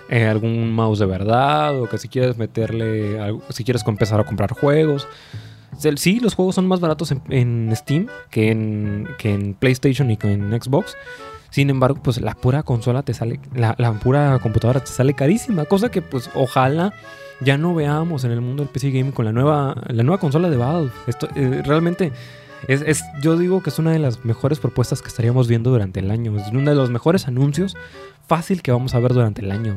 eh, 0.09 0.25
algún 0.27 0.71
mouse 0.73 0.99
de 0.99 1.05
verdad 1.05 1.79
o 1.79 1.87
que 1.87 1.97
si 1.97 2.07
quieres 2.07 2.37
meterle, 2.37 3.19
algo- 3.19 3.43
si 3.49 3.63
quieres 3.63 3.83
empezar 3.87 4.19
a 4.19 4.23
comprar 4.23 4.51
juegos. 4.53 5.07
Sí, 5.95 6.19
los 6.19 6.33
juegos 6.35 6.55
son 6.55 6.67
más 6.67 6.79
baratos 6.79 7.11
en, 7.11 7.21
en 7.29 7.73
Steam 7.75 8.07
que 8.31 8.51
en, 8.51 9.07
que 9.17 9.33
en 9.33 9.53
PlayStation 9.53 10.11
y 10.11 10.17
que 10.17 10.31
en 10.33 10.51
Xbox. 10.61 10.97
Sin 11.51 11.69
embargo, 11.69 11.99
pues 12.03 12.21
la 12.21 12.35
pura 12.35 12.61
consola 12.63 13.01
te 13.01 13.13
sale, 13.13 13.39
la, 13.55 13.73
la 13.77 13.93
pura 13.93 14.37
computadora 14.39 14.81
te 14.81 14.87
sale 14.91 15.13
carísima. 15.13 15.65
Cosa 15.65 15.89
que 15.89 16.01
pues 16.01 16.29
ojalá 16.35 16.93
ya 17.41 17.57
no 17.57 17.73
veamos 17.75 18.23
en 18.23 18.31
el 18.31 18.41
mundo 18.41 18.63
del 18.63 18.71
PC 18.71 18.91
Gaming 18.91 19.11
con 19.11 19.25
la 19.25 19.31
nueva, 19.31 19.75
la 19.87 20.03
nueva 20.03 20.19
consola 20.19 20.49
de 20.49 20.57
Valve. 20.57 20.91
Esto 21.07 21.27
eh, 21.35 21.61
realmente 21.65 22.11
es, 22.67 22.81
es- 22.81 23.03
yo 23.21 23.37
digo 23.37 23.61
que 23.63 23.69
es 23.69 23.79
una 23.79 23.91
de 23.91 23.99
las 23.99 24.25
mejores 24.25 24.59
propuestas 24.59 25.01
que 25.01 25.07
estaríamos 25.07 25.47
viendo 25.47 25.69
durante 25.71 25.99
el 25.99 26.11
año. 26.11 26.35
Es 26.37 26.47
uno 26.51 26.69
de 26.69 26.75
los 26.75 26.89
mejores 26.89 27.27
anuncios 27.27 27.77
fácil 28.27 28.61
que 28.61 28.71
vamos 28.71 28.93
a 28.95 28.99
ver 28.99 29.13
durante 29.13 29.41
el 29.41 29.51
año. 29.51 29.75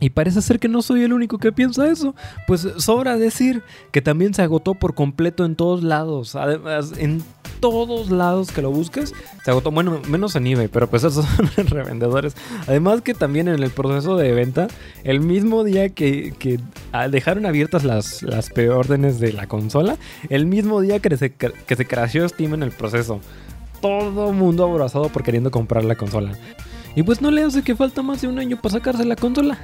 Y 0.00 0.10
parece 0.10 0.42
ser 0.42 0.58
que 0.58 0.68
no 0.68 0.82
soy 0.82 1.02
el 1.02 1.12
único 1.12 1.38
que 1.38 1.52
piensa 1.52 1.88
eso. 1.90 2.14
Pues 2.46 2.66
sobra 2.76 3.16
decir 3.16 3.62
que 3.92 4.02
también 4.02 4.34
se 4.34 4.42
agotó 4.42 4.74
por 4.74 4.94
completo 4.94 5.44
en 5.44 5.56
todos 5.56 5.82
lados. 5.82 6.36
Además, 6.36 6.92
en 6.98 7.22
todos 7.60 8.10
lados 8.10 8.52
que 8.52 8.62
lo 8.62 8.70
busques, 8.70 9.14
se 9.44 9.50
agotó. 9.50 9.70
Bueno, 9.70 10.00
menos 10.08 10.36
en 10.36 10.46
eBay, 10.46 10.68
pero 10.68 10.88
pues 10.88 11.04
esos 11.04 11.24
son 11.54 11.66
revendedores. 11.66 12.34
Además 12.66 13.00
que 13.00 13.14
también 13.14 13.48
en 13.48 13.62
el 13.62 13.70
proceso 13.70 14.16
de 14.16 14.32
venta, 14.32 14.68
el 15.04 15.20
mismo 15.20 15.64
día 15.64 15.88
que, 15.88 16.34
que, 16.38 16.60
ah, 16.92 17.08
dejaron 17.08 17.46
abiertas 17.46 17.84
las, 17.84 18.22
las 18.22 18.50
preórdenes 18.50 19.18
de 19.18 19.32
la 19.32 19.46
consola, 19.46 19.96
el 20.28 20.46
mismo 20.46 20.80
día 20.80 21.00
que 21.00 21.16
se, 21.16 21.32
que 21.32 21.76
se 21.76 22.28
Steam 22.28 22.54
en 22.54 22.62
el 22.62 22.70
proceso. 22.70 23.20
Todo 23.80 24.32
mundo 24.32 24.64
abrazado 24.64 25.08
por 25.08 25.22
queriendo 25.22 25.50
comprar 25.50 25.84
la 25.84 25.96
consola. 25.96 26.32
Y 26.96 27.02
pues 27.02 27.20
no 27.20 27.30
le 27.30 27.42
hace 27.42 27.62
que 27.62 27.76
falta 27.76 28.02
más 28.02 28.22
de 28.22 28.28
un 28.28 28.38
año 28.38 28.56
para 28.56 28.72
sacarse 28.72 29.04
la 29.04 29.16
consola. 29.16 29.58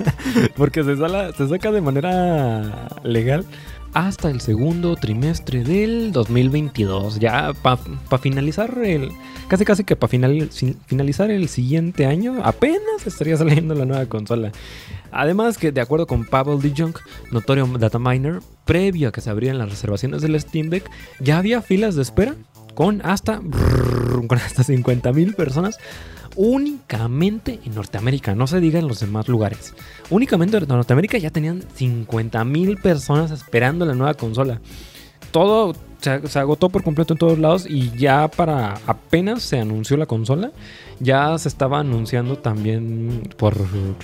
Porque 0.56 0.82
se, 0.82 0.96
saca 0.96 1.72
de 1.72 1.80
manera 1.82 2.88
legal 3.04 3.44
hasta 3.92 4.30
el 4.30 4.40
segundo 4.40 4.96
trimestre 4.96 5.62
del 5.62 6.10
2022. 6.10 7.20
Ya 7.20 7.52
para 7.52 7.78
finalizar 8.18 8.78
el... 8.78 9.10
Casi 9.46 9.66
casi 9.66 9.84
que 9.84 9.94
para 9.94 10.08
finalizar 10.08 11.30
el 11.30 11.48
siguiente 11.50 12.06
año 12.06 12.40
apenas 12.44 13.06
estaría 13.06 13.36
saliendo 13.36 13.74
la 13.74 13.84
nueva 13.84 14.06
consola. 14.06 14.50
Además 15.12 15.58
que 15.58 15.72
de 15.72 15.82
acuerdo 15.82 16.06
con 16.06 16.24
Pavel 16.24 16.62
DeJong, 16.62 16.94
notorio 17.30 17.66
dataminer, 17.78 18.40
previo 18.64 19.10
a 19.10 19.12
que 19.12 19.20
se 19.20 19.28
abrieran 19.28 19.58
las 19.58 19.68
reservaciones 19.68 20.22
del 20.22 20.40
Steam 20.40 20.70
Deck, 20.70 20.88
ya 21.18 21.36
había 21.36 21.60
filas 21.60 21.94
de 21.94 22.02
espera 22.02 22.36
con 22.74 23.02
hasta, 23.04 23.42
con 24.28 24.38
hasta 24.38 24.64
50 24.64 25.12
mil 25.12 25.34
personas 25.34 25.76
únicamente 26.36 27.60
en 27.64 27.74
Norteamérica, 27.74 28.34
no 28.34 28.46
se 28.46 28.60
diga 28.60 28.78
en 28.78 28.88
los 28.88 29.00
demás 29.00 29.28
lugares. 29.28 29.74
Únicamente 30.10 30.56
en 30.56 30.68
Norteamérica 30.68 31.18
ya 31.18 31.30
tenían 31.30 31.62
50 31.74 32.44
mil 32.44 32.76
personas 32.76 33.30
esperando 33.30 33.86
la 33.86 33.94
nueva 33.94 34.14
consola. 34.14 34.60
Todo 35.32 35.74
se, 36.00 36.38
agotó 36.38 36.70
por 36.70 36.82
completo 36.82 37.14
en 37.14 37.18
todos 37.18 37.38
lados 37.38 37.66
y 37.68 37.90
ya 37.96 38.28
para 38.28 38.74
apenas 38.86 39.42
se 39.42 39.58
anunció 39.58 39.96
la 39.96 40.06
consola, 40.06 40.50
ya 40.98 41.36
se 41.38 41.48
estaba 41.48 41.80
anunciando 41.80 42.36
también 42.36 43.28
por 43.36 43.54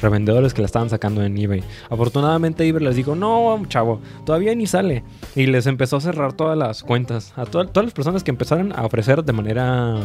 revendedores 0.01 0.55
que 0.55 0.63
la 0.63 0.67
estaban 0.67 0.91
sacando 0.91 1.23
en 1.23 1.37
eBay. 1.37 1.63
Afortunadamente 1.91 2.67
eBay 2.67 2.85
les 2.85 2.97
dijo, 2.97 3.15
no, 3.15 3.63
chavo, 3.69 4.01
todavía 4.25 4.55
ni 4.55 4.67
sale. 4.67 5.05
Y 5.35 5.47
les 5.47 5.67
empezó 5.67 5.97
a 5.97 6.01
cerrar 6.01 6.33
todas 6.33 6.57
las 6.57 6.83
cuentas. 6.83 7.33
A 7.37 7.45
to 7.47 7.67
todas 7.67 7.87
las 7.87 7.95
personas 7.95 8.23
que 8.23 8.31
empezaron 8.31 8.73
a 8.73 8.85
ofrecer 8.85 9.25
de 9.25 9.33
manera 9.33 10.01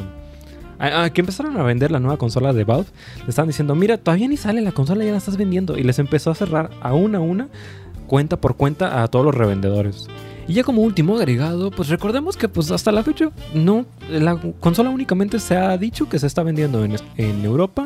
a, 0.82 1.04
a 1.04 1.10
que 1.14 1.22
empezaron 1.22 1.56
a 1.58 1.64
vender 1.64 1.92
la 1.92 2.00
nueva 2.00 2.18
consola 2.18 2.52
de 2.52 2.64
Valve, 2.64 2.90
le 3.24 3.30
estaban 3.30 3.48
diciendo, 3.48 3.76
mira, 3.76 3.98
todavía 3.98 4.28
ni 4.28 4.38
sale 4.38 4.62
la 4.62 4.72
consola, 4.72 5.06
ya 5.06 5.12
la 5.12 5.18
estás 5.18 5.38
vendiendo. 5.38 5.78
Y 5.78 5.84
les 5.84 6.00
empezó 6.00 6.32
a 6.32 6.36
cerrar 6.36 6.72
a 6.82 6.94
una 6.94 7.20
a 7.20 7.22
una, 7.22 7.48
cuenta 8.08 8.42
por 8.42 8.56
cuenta, 8.56 9.04
a 9.04 9.08
todos 9.08 9.24
los 9.24 9.36
revendedores. 9.36 10.08
Y 10.48 10.54
ya 10.54 10.64
como 10.64 10.82
último 10.82 11.16
agregado, 11.16 11.72
pues 11.72 11.88
recordemos 11.90 12.36
que 12.36 12.50
pues 12.50 12.72
hasta 12.72 12.92
la 12.92 13.04
fecha, 13.04 13.30
no, 13.54 13.86
la 14.10 14.38
consola 14.60 14.90
únicamente 14.90 15.40
se 15.40 15.56
ha 15.56 15.78
dicho 15.78 16.10
que 16.10 16.20
se 16.20 16.28
está 16.28 16.44
vendiendo 16.44 16.84
en, 16.84 16.96
en 17.16 17.46
Europa, 17.46 17.86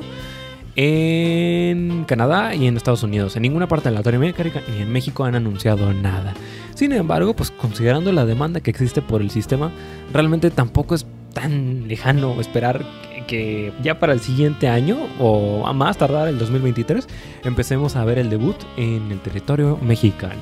en 0.75 2.05
Canadá 2.05 2.55
y 2.55 2.67
en 2.67 2.77
Estados 2.77 3.03
Unidos. 3.03 3.35
En 3.35 3.43
ninguna 3.43 3.67
parte 3.67 3.89
de 3.89 3.95
Latinoamérica 3.95 4.61
ni 4.73 4.81
en 4.81 4.91
México 4.91 5.25
han 5.25 5.35
anunciado 5.35 5.93
nada. 5.93 6.33
Sin 6.75 6.91
embargo, 6.91 7.35
pues 7.35 7.51
considerando 7.51 8.11
la 8.11 8.25
demanda 8.25 8.61
que 8.61 8.71
existe 8.71 9.01
por 9.01 9.21
el 9.21 9.31
sistema, 9.31 9.71
realmente 10.11 10.49
tampoco 10.49 10.95
es 10.95 11.05
tan 11.35 11.87
lejano 11.87 12.39
esperar 12.41 12.83
que, 13.27 13.73
ya 13.83 13.99
para 13.99 14.13
el 14.13 14.21
siguiente 14.21 14.67
año 14.67 14.97
o 15.19 15.67
a 15.67 15.73
más 15.73 15.97
tardar 15.97 16.27
el 16.27 16.39
2023 16.39 17.07
empecemos 17.43 17.95
a 17.95 18.05
ver 18.05 18.17
el 18.17 18.29
debut 18.29 18.55
en 18.77 19.11
el 19.11 19.19
territorio 19.19 19.77
mexicano. 19.81 20.41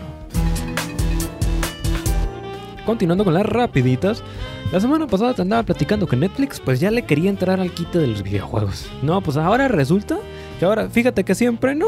Continuando 2.86 3.24
con 3.24 3.34
las 3.34 3.46
rapiditas, 3.46 4.24
la 4.72 4.80
semana 4.80 5.08
pasada 5.08 5.34
te 5.34 5.42
andaba 5.42 5.64
platicando 5.64 6.06
que 6.06 6.16
Netflix 6.16 6.60
pues 6.60 6.80
ya 6.80 6.92
le 6.92 7.04
quería 7.04 7.30
entrar 7.30 7.60
al 7.60 7.72
quite 7.72 7.98
de 7.98 8.08
los 8.08 8.22
videojuegos. 8.24 8.90
No, 9.02 9.22
pues 9.22 9.38
ahora 9.38 9.68
resulta 9.70 10.20
ahora, 10.64 10.90
fíjate 10.90 11.24
que 11.24 11.36
siempre 11.36 11.76
no. 11.76 11.88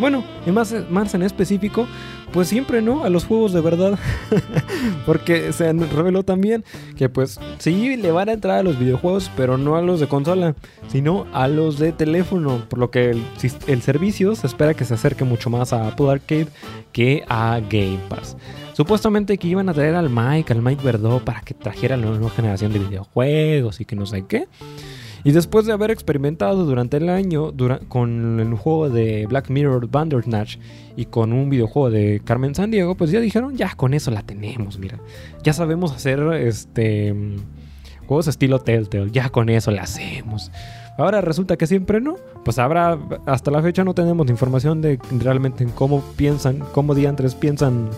Bueno, 0.00 0.24
y 0.46 0.50
más, 0.50 0.74
más 0.90 1.14
en 1.14 1.22
específico, 1.22 1.86
pues 2.32 2.48
siempre 2.48 2.82
no 2.82 3.04
a 3.04 3.10
los 3.10 3.24
juegos 3.24 3.52
de 3.52 3.60
verdad. 3.60 3.98
Porque 5.06 5.52
se 5.52 5.72
reveló 5.72 6.24
también 6.24 6.64
que 6.96 7.08
pues 7.08 7.38
sí 7.58 7.96
le 7.96 8.10
van 8.10 8.28
a 8.28 8.32
entrar 8.32 8.58
a 8.58 8.62
los 8.62 8.78
videojuegos, 8.78 9.30
pero 9.36 9.56
no 9.56 9.76
a 9.76 9.82
los 9.82 10.00
de 10.00 10.08
consola, 10.08 10.56
sino 10.88 11.26
a 11.32 11.46
los 11.46 11.78
de 11.78 11.92
teléfono. 11.92 12.64
Por 12.68 12.80
lo 12.80 12.90
que 12.90 13.10
el, 13.10 13.22
el 13.68 13.82
servicio 13.82 14.34
se 14.34 14.48
espera 14.48 14.74
que 14.74 14.84
se 14.84 14.94
acerque 14.94 15.24
mucho 15.24 15.48
más 15.48 15.72
a 15.72 15.86
Apple 15.86 16.10
Arcade 16.10 16.48
que 16.92 17.24
a 17.28 17.60
Game 17.60 18.00
Pass. 18.08 18.36
Supuestamente 18.72 19.38
que 19.38 19.46
iban 19.46 19.68
a 19.68 19.74
traer 19.74 19.94
al 19.94 20.10
Mike, 20.10 20.52
al 20.52 20.60
Mike 20.60 20.82
Verdó, 20.82 21.24
para 21.24 21.40
que 21.42 21.54
trajera 21.54 21.96
la 21.96 22.06
nueva 22.06 22.30
generación 22.30 22.72
de 22.72 22.80
videojuegos 22.80 23.80
y 23.80 23.84
que 23.84 23.94
no 23.94 24.06
sé 24.06 24.24
qué. 24.26 24.48
Y 25.24 25.32
después 25.32 25.64
de 25.64 25.72
haber 25.72 25.90
experimentado 25.90 26.66
durante 26.66 26.98
el 26.98 27.08
año 27.08 27.52
con 27.88 28.38
el 28.40 28.54
juego 28.54 28.90
de 28.90 29.26
Black 29.26 29.48
Mirror 29.48 29.88
Bandersnatch 29.88 30.58
y 30.96 31.06
con 31.06 31.32
un 31.32 31.48
videojuego 31.48 31.90
de 31.90 32.20
Carmen 32.22 32.54
San 32.54 32.70
Diego, 32.70 32.94
pues 32.94 33.10
ya 33.10 33.20
dijeron, 33.20 33.56
ya 33.56 33.74
con 33.74 33.94
eso 33.94 34.10
la 34.10 34.22
tenemos, 34.22 34.78
mira. 34.78 34.98
Ya 35.42 35.54
sabemos 35.54 35.92
hacer 35.92 36.20
este 36.34 37.14
juegos 38.06 38.28
estilo 38.28 38.58
Telltale, 38.58 39.10
ya 39.10 39.30
con 39.30 39.48
eso 39.48 39.70
la 39.70 39.82
hacemos. 39.82 40.50
Ahora 40.98 41.20
resulta 41.20 41.56
que 41.56 41.66
siempre 41.66 42.00
no. 42.00 42.16
Pues 42.44 42.58
habrá, 42.58 42.98
hasta 43.26 43.50
la 43.50 43.62
fecha 43.62 43.82
no 43.82 43.94
tenemos 43.94 44.28
información 44.28 44.82
de 44.82 44.98
realmente 45.18 45.66
cómo 45.74 46.02
piensan, 46.16 46.58
cómo 46.72 46.94
diantres 46.94 47.34
piensan 47.34 47.88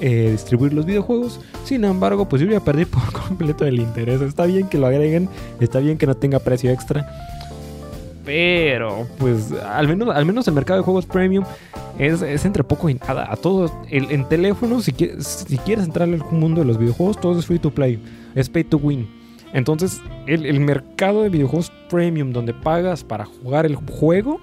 eh, 0.00 0.30
distribuir 0.32 0.72
los 0.72 0.86
videojuegos. 0.86 1.40
Sin 1.64 1.84
embargo, 1.84 2.28
pues 2.28 2.42
yo 2.42 2.48
ya 2.48 2.60
perdí 2.60 2.84
por 2.84 3.12
completo 3.12 3.64
el 3.64 3.80
interés. 3.80 4.20
Está 4.20 4.46
bien 4.46 4.68
que 4.68 4.78
lo 4.78 4.86
agreguen, 4.86 5.28
está 5.60 5.80
bien 5.80 5.98
que 5.98 6.06
no 6.06 6.14
tenga 6.14 6.38
precio 6.38 6.70
extra. 6.70 7.06
Pero, 8.24 9.06
pues, 9.18 9.52
al 9.52 9.86
menos, 9.86 10.14
al 10.14 10.24
menos 10.24 10.48
el 10.48 10.54
mercado 10.54 10.78
de 10.78 10.84
juegos 10.84 11.04
premium 11.04 11.44
es, 11.98 12.22
entre 12.44 12.64
poco 12.64 12.88
y 12.88 12.94
nada. 12.94 13.30
A 13.30 13.36
todos, 13.36 13.70
en 13.90 14.26
teléfono, 14.28 14.80
si, 14.80 14.94
si 15.18 15.58
quieres 15.58 15.84
entrar 15.84 16.08
al 16.08 16.24
mundo 16.30 16.62
de 16.62 16.66
los 16.66 16.78
videojuegos, 16.78 17.20
todo 17.20 17.38
es 17.38 17.44
free 17.44 17.58
to 17.58 17.70
play. 17.70 18.02
Es 18.34 18.48
pay 18.48 18.64
to 18.64 18.78
win. 18.78 19.06
Entonces, 19.54 20.02
el, 20.26 20.58
mercado 20.58 21.22
de 21.22 21.28
videojuegos 21.28 21.70
premium, 21.88 22.32
donde 22.32 22.52
pagas 22.52 23.04
para 23.04 23.24
jugar 23.24 23.66
el 23.66 23.76
juego 23.76 24.40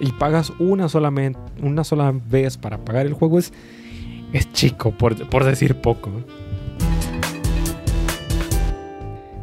y 0.00 0.10
pagas 0.12 0.50
una, 0.58 0.88
solamente, 0.88 1.38
una 1.60 1.84
sola 1.84 2.14
vez 2.30 2.56
para 2.56 2.78
pagar 2.78 3.04
el 3.04 3.12
juego, 3.12 3.38
es, 3.38 3.52
es 4.32 4.52
chico, 4.52 4.92
por, 4.92 5.44
decir 5.44 5.76
poco. 5.76 6.10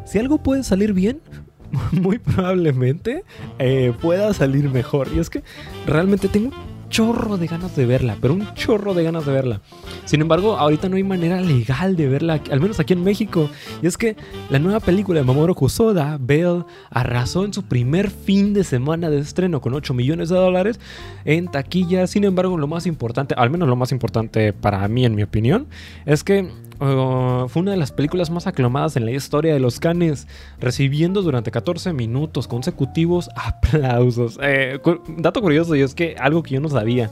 Si 0.06 0.20
algo 0.20 0.38
puede 0.38 0.64
salir 0.64 0.94
bien, 0.94 1.20
muy 1.92 2.20
probablemente 2.20 3.24
eh, 3.60 3.94
pueda 4.02 4.34
salir 4.34 4.70
mejor. 4.70 5.08
Y 5.16 5.20
es 5.20 5.30
que 5.30 5.44
realmente 5.86 6.28
tengo 6.28 6.52
chorro 6.94 7.38
de 7.38 7.48
ganas 7.48 7.76
de 7.76 7.88
verla, 7.88 8.18
pero 8.22 8.36
un 8.36 8.54
chorro 8.54 8.94
de 8.94 9.04
ganas 9.04 9.26
de 9.26 9.32
verla. 9.32 9.62
Sin 10.06 10.22
embargo, 10.22 10.58
ahorita 10.58 10.90
no 10.90 10.96
hay 10.96 11.04
manera 11.04 11.42
legal 11.42 11.96
de 11.96 12.08
verla, 12.08 12.40
al 12.52 12.62
menos 12.62 12.80
aquí 12.80 12.94
en 12.94 13.04
México. 13.04 13.50
Y 13.82 13.88
es 13.88 13.98
que 13.98 14.16
la 14.52 14.60
nueva 14.60 14.80
película 14.80 15.20
de 15.20 15.26
Mamoru 15.26 15.56
Hosoda, 15.60 16.20
Belle, 16.22 16.66
arrasó 16.92 17.46
en 17.46 17.54
su 17.54 17.64
primer 17.64 18.12
fin 18.12 18.54
de 18.54 18.64
semana 18.64 19.10
de 19.10 19.18
estreno 19.18 19.60
con 19.60 19.74
8 19.74 19.92
millones 19.96 20.30
de 20.30 20.36
dólares 20.36 20.80
en 21.26 21.48
taquilla. 21.48 22.06
Sin 22.06 22.26
embargo, 22.26 22.60
lo 22.60 22.68
más 22.68 22.86
importante, 22.86 23.34
al 23.36 23.50
menos 23.50 23.68
lo 23.68 23.76
más 23.76 23.92
importante 23.92 24.54
para 24.54 24.88
mí 24.88 25.04
en 25.04 25.16
mi 25.16 25.24
opinión, 25.24 25.66
es 26.06 26.24
que 26.24 26.48
uh, 26.80 27.48
fue 27.48 27.62
una 27.62 27.72
de 27.72 27.78
las 27.78 27.92
películas 27.92 28.30
más 28.30 28.48
aclamadas 28.48 28.96
en 28.96 29.06
la 29.06 29.12
historia 29.12 29.54
de 29.54 29.60
los 29.60 29.80
canes, 29.80 30.28
recibiendo 30.60 31.22
durante 31.22 31.52
14 31.52 31.94
minutos 31.94 32.48
consecutivos 32.48 33.30
aplausos. 33.36 34.40
Eh, 34.42 34.80
dato 35.18 35.42
curioso, 35.42 35.76
y 35.76 35.82
es 35.82 35.94
que 35.94 36.16
algo 36.20 36.44
que 36.44 36.56
yo 36.56 36.60
no 36.60 36.70
sabía. 36.70 37.12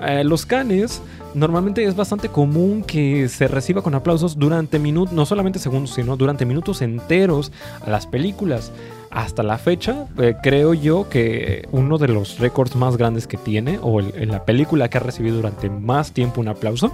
Eh, 0.00 0.24
los 0.24 0.44
canes 0.44 1.02
normalmente 1.34 1.84
es 1.84 1.96
bastante 1.96 2.28
común 2.28 2.82
que 2.82 3.28
se 3.28 3.48
reciba 3.48 3.82
con 3.82 3.94
aplausos 3.94 4.38
durante 4.38 4.78
minutos, 4.78 5.14
no 5.14 5.26
solamente 5.26 5.58
segundos, 5.58 5.90
sino 5.94 6.16
durante 6.16 6.44
minutos 6.44 6.82
enteros 6.82 7.52
a 7.84 7.90
las 7.90 8.06
películas. 8.06 8.72
Hasta 9.10 9.42
la 9.42 9.56
fecha, 9.56 10.06
eh, 10.18 10.34
creo 10.42 10.74
yo 10.74 11.08
que 11.08 11.66
uno 11.70 11.96
de 11.96 12.08
los 12.08 12.38
récords 12.38 12.76
más 12.76 12.98
grandes 12.98 13.26
que 13.26 13.38
tiene, 13.38 13.78
o 13.80 14.00
en 14.00 14.28
la 14.28 14.44
película 14.44 14.90
que 14.90 14.98
ha 14.98 15.00
recibido 15.00 15.36
durante 15.36 15.70
más 15.70 16.12
tiempo 16.12 16.40
un 16.40 16.48
aplauso, 16.48 16.92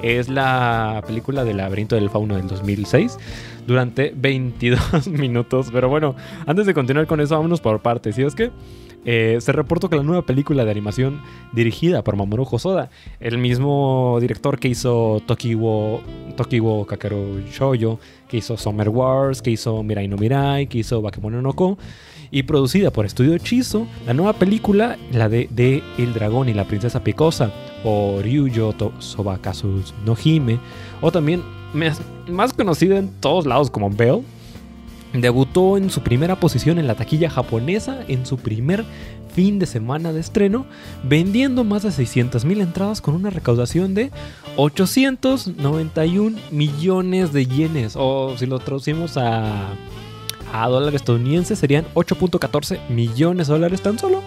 es 0.00 0.28
la 0.28 1.02
película 1.04 1.42
del 1.42 1.56
laberinto 1.56 1.96
del 1.96 2.10
fauno 2.10 2.36
del 2.36 2.46
2006, 2.46 3.18
durante 3.66 4.12
22 4.14 5.08
minutos. 5.08 5.68
Pero 5.72 5.88
bueno, 5.88 6.14
antes 6.46 6.66
de 6.66 6.74
continuar 6.74 7.08
con 7.08 7.20
eso, 7.20 7.34
vámonos 7.34 7.60
por 7.60 7.80
partes. 7.80 8.18
Y 8.18 8.22
es 8.22 8.36
que 8.36 8.52
eh, 9.04 9.38
se 9.40 9.52
reportó 9.52 9.90
que 9.90 9.96
la 9.96 10.02
nueva 10.02 10.22
película 10.22 10.64
de 10.64 10.70
animación 10.70 11.20
dirigida 11.52 12.02
por 12.02 12.16
Mamoru 12.16 12.46
Hosoda, 12.50 12.90
el 13.20 13.38
mismo 13.38 14.18
director 14.20 14.58
que 14.58 14.68
hizo 14.68 15.22
Tokiwo, 15.26 16.00
Tokiwo 16.36 16.86
Kakeru 16.86 17.42
Shoujo, 17.50 18.00
que 18.28 18.38
hizo 18.38 18.56
Summer 18.56 18.88
Wars, 18.88 19.42
que 19.42 19.50
hizo 19.50 19.82
Mirai 19.82 20.08
no 20.08 20.16
Mirai, 20.16 20.66
que 20.66 20.78
hizo 20.78 21.02
Bakemono 21.02 21.42
no 21.42 21.52
Ko, 21.52 21.78
y 22.30 22.42
producida 22.44 22.90
por 22.90 23.06
Estudio 23.06 23.34
Hechizo, 23.34 23.86
la 24.06 24.14
nueva 24.14 24.32
película, 24.32 24.96
la 25.12 25.28
de, 25.28 25.82
El 25.98 26.14
Dragón 26.14 26.48
y 26.48 26.54
la 26.54 26.64
Princesa 26.64 27.04
Picosa, 27.04 27.52
o 27.84 28.20
Ryuyo 28.22 28.74
Sobakasu 28.98 29.82
no 30.04 30.16
Hime, 30.22 30.58
o 31.00 31.12
también 31.12 31.42
más 32.28 32.52
conocida 32.52 32.98
en 32.98 33.08
todos 33.20 33.46
lados 33.46 33.70
como 33.70 33.90
Belle, 33.90 34.22
Debutó 35.14 35.76
en 35.76 35.90
su 35.90 36.02
primera 36.02 36.40
posición 36.40 36.78
en 36.78 36.88
la 36.88 36.96
taquilla 36.96 37.30
japonesa 37.30 38.00
en 38.08 38.26
su 38.26 38.36
primer 38.36 38.84
fin 39.32 39.58
de 39.58 39.66
semana 39.66 40.12
de 40.12 40.20
estreno, 40.20 40.66
vendiendo 41.02 41.64
más 41.64 41.82
de 41.84 41.90
600.000 41.90 42.60
entradas 42.60 43.00
con 43.00 43.14
una 43.14 43.30
recaudación 43.30 43.94
de 43.94 44.10
891 44.56 46.38
millones 46.50 47.32
de 47.32 47.46
yenes, 47.46 47.94
o 47.96 48.36
si 48.36 48.46
lo 48.46 48.58
traducimos 48.58 49.16
a, 49.16 49.68
a 50.52 50.68
dólares 50.68 51.00
estadounidenses 51.00 51.58
serían 51.58 51.84
8.14 51.94 52.88
millones 52.88 53.48
de 53.48 53.54
dólares 53.54 53.82
tan 53.82 53.98
solo 53.98 54.22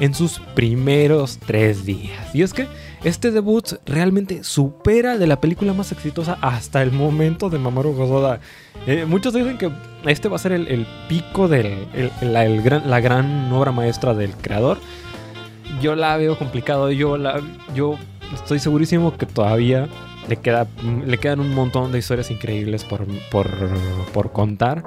en 0.00 0.14
sus 0.14 0.40
primeros 0.54 1.38
tres 1.44 1.84
días. 1.84 2.34
Y 2.34 2.42
es 2.42 2.54
que 2.54 2.66
este 3.04 3.30
debut 3.30 3.64
realmente 3.86 4.44
supera 4.44 5.16
de 5.16 5.26
la 5.26 5.40
película 5.40 5.72
más 5.72 5.90
exitosa 5.92 6.36
hasta 6.40 6.82
el 6.82 6.92
momento 6.92 7.48
de 7.48 7.58
Mamoru 7.58 7.98
Hosoda. 7.98 8.40
Eh, 8.86 9.06
muchos 9.06 9.32
dicen 9.32 9.56
que 9.56 9.70
este 10.04 10.28
va 10.28 10.36
a 10.36 10.38
ser 10.38 10.52
el, 10.52 10.86
pico 11.08 11.48
de 11.48 11.86
la, 12.20 12.46
la, 12.46 13.00
gran 13.00 13.52
obra 13.52 13.72
maestra 13.72 14.14
del 14.14 14.32
creador. 14.32 14.78
Yo 15.80 15.94
la 15.94 16.16
veo 16.16 16.36
complicado, 16.36 16.90
yo, 16.90 17.16
la, 17.16 17.40
yo 17.74 17.96
estoy 18.34 18.58
segurísimo 18.58 19.16
que 19.16 19.26
todavía 19.26 19.88
le, 20.28 20.36
queda, 20.36 20.66
le 21.06 21.18
quedan 21.18 21.40
un 21.40 21.54
montón 21.54 21.92
de 21.92 21.98
historias 21.98 22.30
increíbles 22.30 22.84
por, 22.84 23.06
por, 23.30 23.48
por 24.12 24.32
contar. 24.32 24.84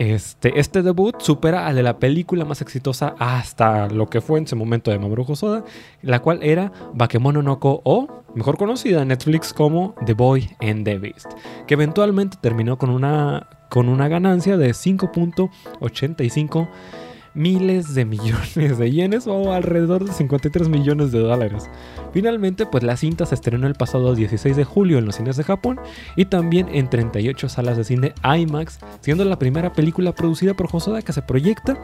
Este, 0.00 0.58
este 0.58 0.82
debut 0.82 1.20
supera 1.20 1.66
al 1.66 1.76
de 1.76 1.82
la 1.82 1.98
película 1.98 2.46
más 2.46 2.62
exitosa 2.62 3.14
hasta 3.18 3.86
lo 3.90 4.08
que 4.08 4.22
fue 4.22 4.38
en 4.38 4.46
ese 4.46 4.56
momento 4.56 4.90
de 4.90 4.98
Mamoru 4.98 5.26
Hosoda, 5.28 5.62
la 6.00 6.20
cual 6.20 6.42
era 6.42 6.72
Bakemono 6.94 7.42
no 7.42 7.58
o, 7.60 8.08
mejor 8.34 8.56
conocida 8.56 9.02
en 9.02 9.08
Netflix 9.08 9.52
como 9.52 9.94
The 10.06 10.14
Boy 10.14 10.56
and 10.60 10.86
the 10.86 10.96
Beast, 10.98 11.30
que 11.66 11.74
eventualmente 11.74 12.38
terminó 12.40 12.78
con 12.78 12.88
una, 12.88 13.46
con 13.68 13.90
una 13.90 14.08
ganancia 14.08 14.56
de 14.56 14.70
5.85 14.70 16.66
miles 17.34 17.94
de 17.94 18.04
millones 18.04 18.78
de 18.78 18.90
yenes 18.90 19.26
o 19.26 19.52
alrededor 19.52 20.04
de 20.04 20.12
53 20.12 20.68
millones 20.68 21.12
de 21.12 21.20
dólares. 21.20 21.70
Finalmente, 22.12 22.66
pues 22.66 22.82
la 22.82 22.96
cinta 22.96 23.26
se 23.26 23.34
estrenó 23.34 23.66
el 23.66 23.74
pasado 23.74 24.14
16 24.14 24.56
de 24.56 24.64
julio 24.64 24.98
en 24.98 25.06
los 25.06 25.16
cines 25.16 25.36
de 25.36 25.44
Japón 25.44 25.80
y 26.16 26.24
también 26.24 26.68
en 26.72 26.90
38 26.90 27.48
salas 27.48 27.76
de 27.76 27.84
cine 27.84 28.14
IMAX, 28.24 28.78
siendo 29.00 29.24
la 29.24 29.38
primera 29.38 29.72
película 29.72 30.12
producida 30.12 30.54
por 30.54 30.68
Hosoda 30.72 31.02
que 31.02 31.12
se 31.12 31.22
proyecta 31.22 31.80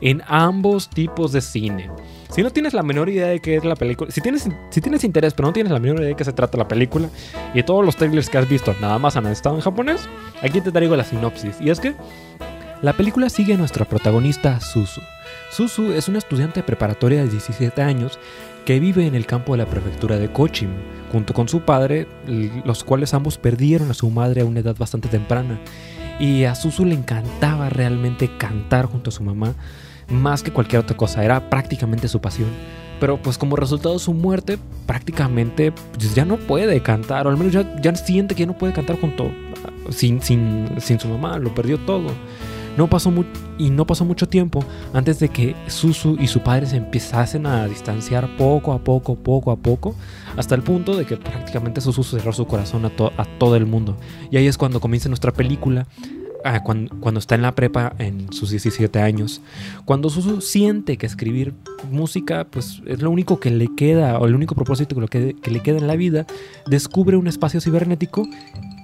en 0.00 0.22
ambos 0.26 0.90
tipos 0.90 1.32
de 1.32 1.40
cine. 1.40 1.90
Si 2.30 2.42
no 2.42 2.50
tienes 2.50 2.74
la 2.74 2.82
menor 2.82 3.08
idea 3.08 3.26
de 3.26 3.40
qué 3.40 3.56
es 3.56 3.64
la 3.64 3.74
película, 3.74 4.10
si 4.10 4.20
tienes, 4.20 4.48
si 4.70 4.80
tienes 4.80 5.02
interés 5.02 5.34
pero 5.34 5.48
no 5.48 5.52
tienes 5.52 5.72
la 5.72 5.80
menor 5.80 5.98
idea 5.98 6.08
de 6.10 6.16
qué 6.16 6.24
se 6.24 6.32
trata 6.32 6.58
la 6.58 6.68
película 6.68 7.08
y 7.54 7.62
todos 7.62 7.84
los 7.84 7.96
trailers 7.96 8.30
que 8.30 8.38
has 8.38 8.48
visto 8.48 8.74
nada 8.80 8.98
más 8.98 9.16
han 9.16 9.26
estado 9.26 9.56
en 9.56 9.62
japonés, 9.62 10.08
aquí 10.42 10.60
te 10.60 10.70
traigo 10.70 10.94
la 10.94 11.04
sinopsis. 11.04 11.60
Y 11.60 11.70
es 11.70 11.80
que 11.80 11.94
la 12.82 12.94
película 12.94 13.28
sigue 13.28 13.54
a 13.54 13.58
nuestra 13.58 13.84
protagonista 13.84 14.60
Susu. 14.60 15.02
Susu 15.50 15.92
es 15.92 16.08
una 16.08 16.18
estudiante 16.18 16.62
preparatoria 16.62 17.22
de 17.22 17.28
17 17.28 17.82
años 17.82 18.18
que 18.64 18.80
vive 18.80 19.06
en 19.06 19.14
el 19.14 19.26
campo 19.26 19.52
de 19.52 19.58
la 19.58 19.66
prefectura 19.66 20.16
de 20.16 20.30
Kochim, 20.30 20.70
junto 21.12 21.34
con 21.34 21.48
su 21.48 21.60
padre, 21.62 22.06
los 22.64 22.84
cuales 22.84 23.12
ambos 23.14 23.36
perdieron 23.36 23.90
a 23.90 23.94
su 23.94 24.08
madre 24.10 24.42
a 24.42 24.44
una 24.44 24.60
edad 24.60 24.76
bastante 24.76 25.08
temprana. 25.08 25.60
Y 26.18 26.44
a 26.44 26.54
Susu 26.54 26.84
le 26.84 26.94
encantaba 26.94 27.68
realmente 27.68 28.30
cantar 28.38 28.86
junto 28.86 29.10
a 29.10 29.12
su 29.12 29.22
mamá, 29.22 29.54
más 30.08 30.42
que 30.42 30.52
cualquier 30.52 30.82
otra 30.82 30.96
cosa, 30.96 31.24
era 31.24 31.50
prácticamente 31.50 32.08
su 32.08 32.20
pasión. 32.20 32.48
Pero 32.98 33.20
pues 33.20 33.38
como 33.38 33.56
resultado 33.56 33.94
de 33.94 34.00
su 34.00 34.12
muerte, 34.12 34.58
prácticamente 34.86 35.72
pues, 35.72 36.14
ya 36.14 36.24
no 36.24 36.36
puede 36.36 36.82
cantar, 36.82 37.26
o 37.26 37.30
al 37.30 37.36
menos 37.36 37.52
ya, 37.52 37.80
ya 37.80 37.94
siente 37.94 38.34
que 38.34 38.40
ya 38.40 38.46
no 38.46 38.58
puede 38.58 38.72
cantar 38.72 39.00
junto 39.00 39.30
sin, 39.90 40.20
sin, 40.22 40.68
sin 40.78 41.00
su 41.00 41.08
mamá, 41.08 41.38
lo 41.38 41.54
perdió 41.54 41.78
todo. 41.78 42.10
No 42.76 42.88
pasó 42.88 43.12
y 43.58 43.70
no 43.70 43.86
pasó 43.86 44.04
mucho 44.04 44.28
tiempo 44.28 44.64
antes 44.92 45.18
de 45.18 45.28
que 45.28 45.54
Susu 45.66 46.16
y 46.18 46.26
su 46.26 46.40
padre 46.40 46.66
se 46.66 46.76
empezasen 46.76 47.46
a 47.46 47.66
distanciar 47.66 48.36
poco 48.36 48.72
a 48.72 48.78
poco, 48.78 49.16
poco 49.16 49.50
a 49.50 49.56
poco, 49.56 49.94
hasta 50.36 50.54
el 50.54 50.62
punto 50.62 50.96
de 50.96 51.04
que 51.04 51.16
prácticamente 51.16 51.80
Susu 51.80 52.02
cerró 52.02 52.32
su 52.32 52.46
corazón 52.46 52.84
a, 52.86 52.90
todo 53.38 53.56
el 53.56 53.66
mundo. 53.66 53.96
Y 54.30 54.36
ahí 54.36 54.46
es 54.46 54.56
cuando 54.56 54.80
comienza 54.80 55.08
nuestra 55.08 55.32
película, 55.32 55.86
ah, 56.44 56.62
cuando, 56.62 57.18
está 57.18 57.34
en 57.34 57.42
la 57.42 57.54
prepa 57.54 57.94
en 57.98 58.32
sus 58.32 58.50
17 58.50 59.00
años. 59.00 59.42
Cuando 59.84 60.08
Susu 60.08 60.40
siente 60.40 60.96
que 60.96 61.06
escribir 61.06 61.54
música 61.90 62.46
pues 62.48 62.80
es 62.86 63.02
lo 63.02 63.10
único 63.10 63.40
que 63.40 63.50
le 63.50 63.68
queda, 63.76 64.18
o 64.18 64.26
el 64.26 64.34
único 64.34 64.54
propósito 64.54 64.96
que, 65.06 65.34
que 65.34 65.50
le 65.50 65.60
queda 65.60 65.78
en 65.78 65.86
la 65.86 65.96
vida, 65.96 66.26
descubre 66.66 67.16
un 67.16 67.26
espacio 67.26 67.60
cibernético 67.60 68.26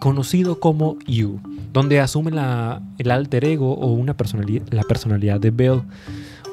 conocido 0.00 0.60
como 0.60 0.98
You, 1.06 1.40
donde 1.72 2.00
asume 2.00 2.30
la, 2.30 2.82
el 2.98 3.10
alter 3.10 3.44
ego 3.44 3.74
o 3.74 3.92
una 3.92 4.16
personalidad, 4.16 4.66
la 4.70 4.82
personalidad 4.82 5.40
de 5.40 5.50
Belle 5.50 5.82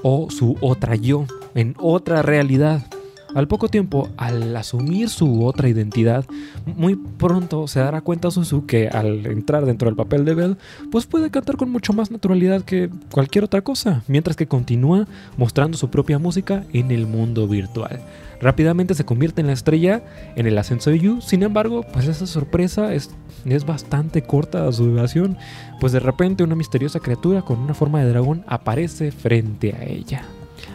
o 0.03 0.29
su 0.29 0.57
otra 0.61 0.95
yo 0.95 1.25
en 1.55 1.75
otra 1.79 2.21
realidad. 2.21 2.85
Al 3.35 3.47
poco 3.47 3.67
tiempo, 3.67 4.09
al 4.15 4.55
asumir 4.55 5.09
su 5.09 5.43
otra 5.43 5.67
identidad, 5.67 6.25
muy 6.65 6.95
pronto 6.95 7.67
se 7.67 7.79
dará 7.79 8.01
cuenta 8.01 8.29
Suzu 8.29 8.67
que 8.67 8.89
al 8.89 9.25
entrar 9.25 9.65
dentro 9.65 9.87
del 9.87 9.95
papel 9.95 10.23
de 10.23 10.35
Belle, 10.35 10.55
pues 10.91 11.07
puede 11.07 11.31
cantar 11.31 11.57
con 11.57 11.71
mucho 11.71 11.93
más 11.93 12.11
naturalidad 12.11 12.61
que 12.61 12.91
cualquier 13.11 13.43
otra 13.45 13.61
cosa, 13.61 14.03
mientras 14.07 14.35
que 14.35 14.47
continúa 14.47 15.07
mostrando 15.35 15.77
su 15.77 15.89
propia 15.89 16.19
música 16.19 16.63
en 16.73 16.91
el 16.91 17.07
mundo 17.07 17.47
virtual. 17.47 18.01
Rápidamente 18.39 18.93
se 18.93 19.05
convierte 19.05 19.41
en 19.41 19.47
la 19.47 19.53
estrella 19.53 20.03
en 20.35 20.45
el 20.45 20.57
ascenso 20.57 20.91
de 20.91 20.99
Yu, 20.99 21.21
sin 21.21 21.41
embargo, 21.41 21.83
pues 21.91 22.07
esa 22.07 22.27
sorpresa 22.27 22.93
es, 22.93 23.09
es 23.45 23.65
bastante 23.65 24.21
corta 24.21 24.71
su 24.71 24.85
duración, 24.85 25.37
pues 25.79 25.91
de 25.91 25.99
repente 25.99 26.43
una 26.43 26.55
misteriosa 26.55 26.99
criatura 26.99 27.41
con 27.41 27.59
una 27.59 27.73
forma 27.73 28.01
de 28.01 28.09
dragón 28.09 28.43
aparece 28.47 29.11
frente 29.11 29.73
a 29.73 29.85
ella. 29.85 30.23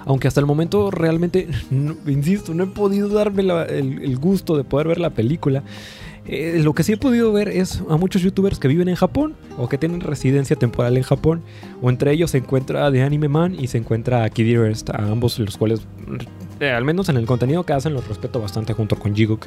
Aunque 0.08 0.26
hasta 0.26 0.40
el 0.40 0.46
momento 0.46 0.90
realmente, 0.90 1.48
insisto, 2.06 2.54
no 2.54 2.64
he 2.64 2.66
podido 2.66 3.08
darme 3.10 3.42
el, 3.42 4.16
gusto 4.16 4.56
de 4.56 4.64
poder 4.64 4.88
ver 4.88 4.98
la 4.98 5.10
película. 5.10 5.62
Eh, 6.24 6.60
lo 6.64 6.74
que 6.74 6.82
sí 6.82 6.92
he 6.92 6.96
podido 6.96 7.30
ver 7.30 7.48
es 7.48 7.82
a 7.90 7.96
muchos 7.98 8.22
youtubers 8.22 8.58
que 8.58 8.68
viven 8.68 8.88
en 8.88 8.94
Japón 8.94 9.34
o 9.58 9.68
que 9.68 9.76
tienen 9.76 10.00
residencia 10.00 10.56
temporal 10.56 10.96
en 10.96 11.02
Japón. 11.02 11.42
O 11.82 11.90
entre 11.90 12.10
ellos 12.10 12.30
se 12.30 12.38
encuentra 12.38 12.90
The 12.90 13.02
Anime 13.02 13.28
Man 13.28 13.54
y 13.60 13.66
se 13.66 13.76
encuentra 13.76 14.28
Kid 14.30 14.56
a 14.56 14.96
ambos 14.96 15.38
los 15.38 15.58
cuales, 15.58 15.86
eh, 16.60 16.70
al 16.70 16.86
menos 16.86 17.10
en 17.10 17.18
el 17.18 17.26
contenido 17.26 17.64
que 17.66 17.74
hacen, 17.74 17.92
los 17.92 18.08
respeto 18.08 18.40
bastante 18.40 18.72
junto 18.72 18.96
con 18.96 19.14
Jiguk. 19.14 19.44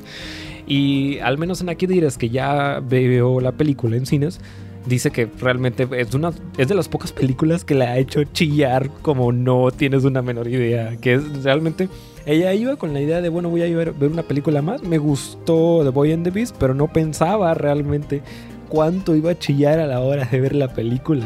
Y 0.67 1.17
al 1.19 1.39
menos 1.39 1.61
en 1.61 1.75
Kid 1.75 2.07
que 2.19 2.29
ya 2.29 2.79
veo 2.87 3.41
la 3.41 3.53
película 3.53 3.97
en 3.97 4.05
cines, 4.05 4.39
dice 4.85 5.11
que 5.11 5.27
realmente 5.39 5.87
es 5.97 6.13
una 6.13 6.31
es 6.57 6.67
de 6.67 6.75
las 6.75 6.87
pocas 6.87 7.11
películas 7.11 7.63
que 7.63 7.75
le 7.75 7.85
ha 7.85 7.97
hecho 7.97 8.23
chillar 8.23 8.89
como 9.01 9.31
no 9.31 9.71
tienes 9.71 10.03
una 10.03 10.21
menor 10.21 10.47
idea, 10.47 10.97
que 10.97 11.13
es 11.13 11.43
realmente 11.43 11.89
ella 12.25 12.53
iba 12.53 12.75
con 12.75 12.93
la 12.93 13.01
idea 13.01 13.21
de 13.21 13.29
bueno, 13.29 13.49
voy 13.49 13.63
a 13.63 13.75
ver, 13.75 13.93
ver 13.93 14.11
una 14.11 14.23
película 14.23 14.61
más, 14.61 14.83
me 14.83 14.97
gustó 14.97 15.81
The 15.83 15.89
Boy 15.89 16.11
and 16.11 16.23
the 16.23 16.31
Beast, 16.31 16.55
pero 16.59 16.73
no 16.73 16.87
pensaba 16.87 17.53
realmente 17.53 18.21
cuánto 18.69 19.15
iba 19.15 19.31
a 19.31 19.39
chillar 19.39 19.79
a 19.79 19.87
la 19.87 19.99
hora 20.01 20.25
de 20.25 20.39
ver 20.39 20.55
la 20.55 20.67
película. 20.73 21.25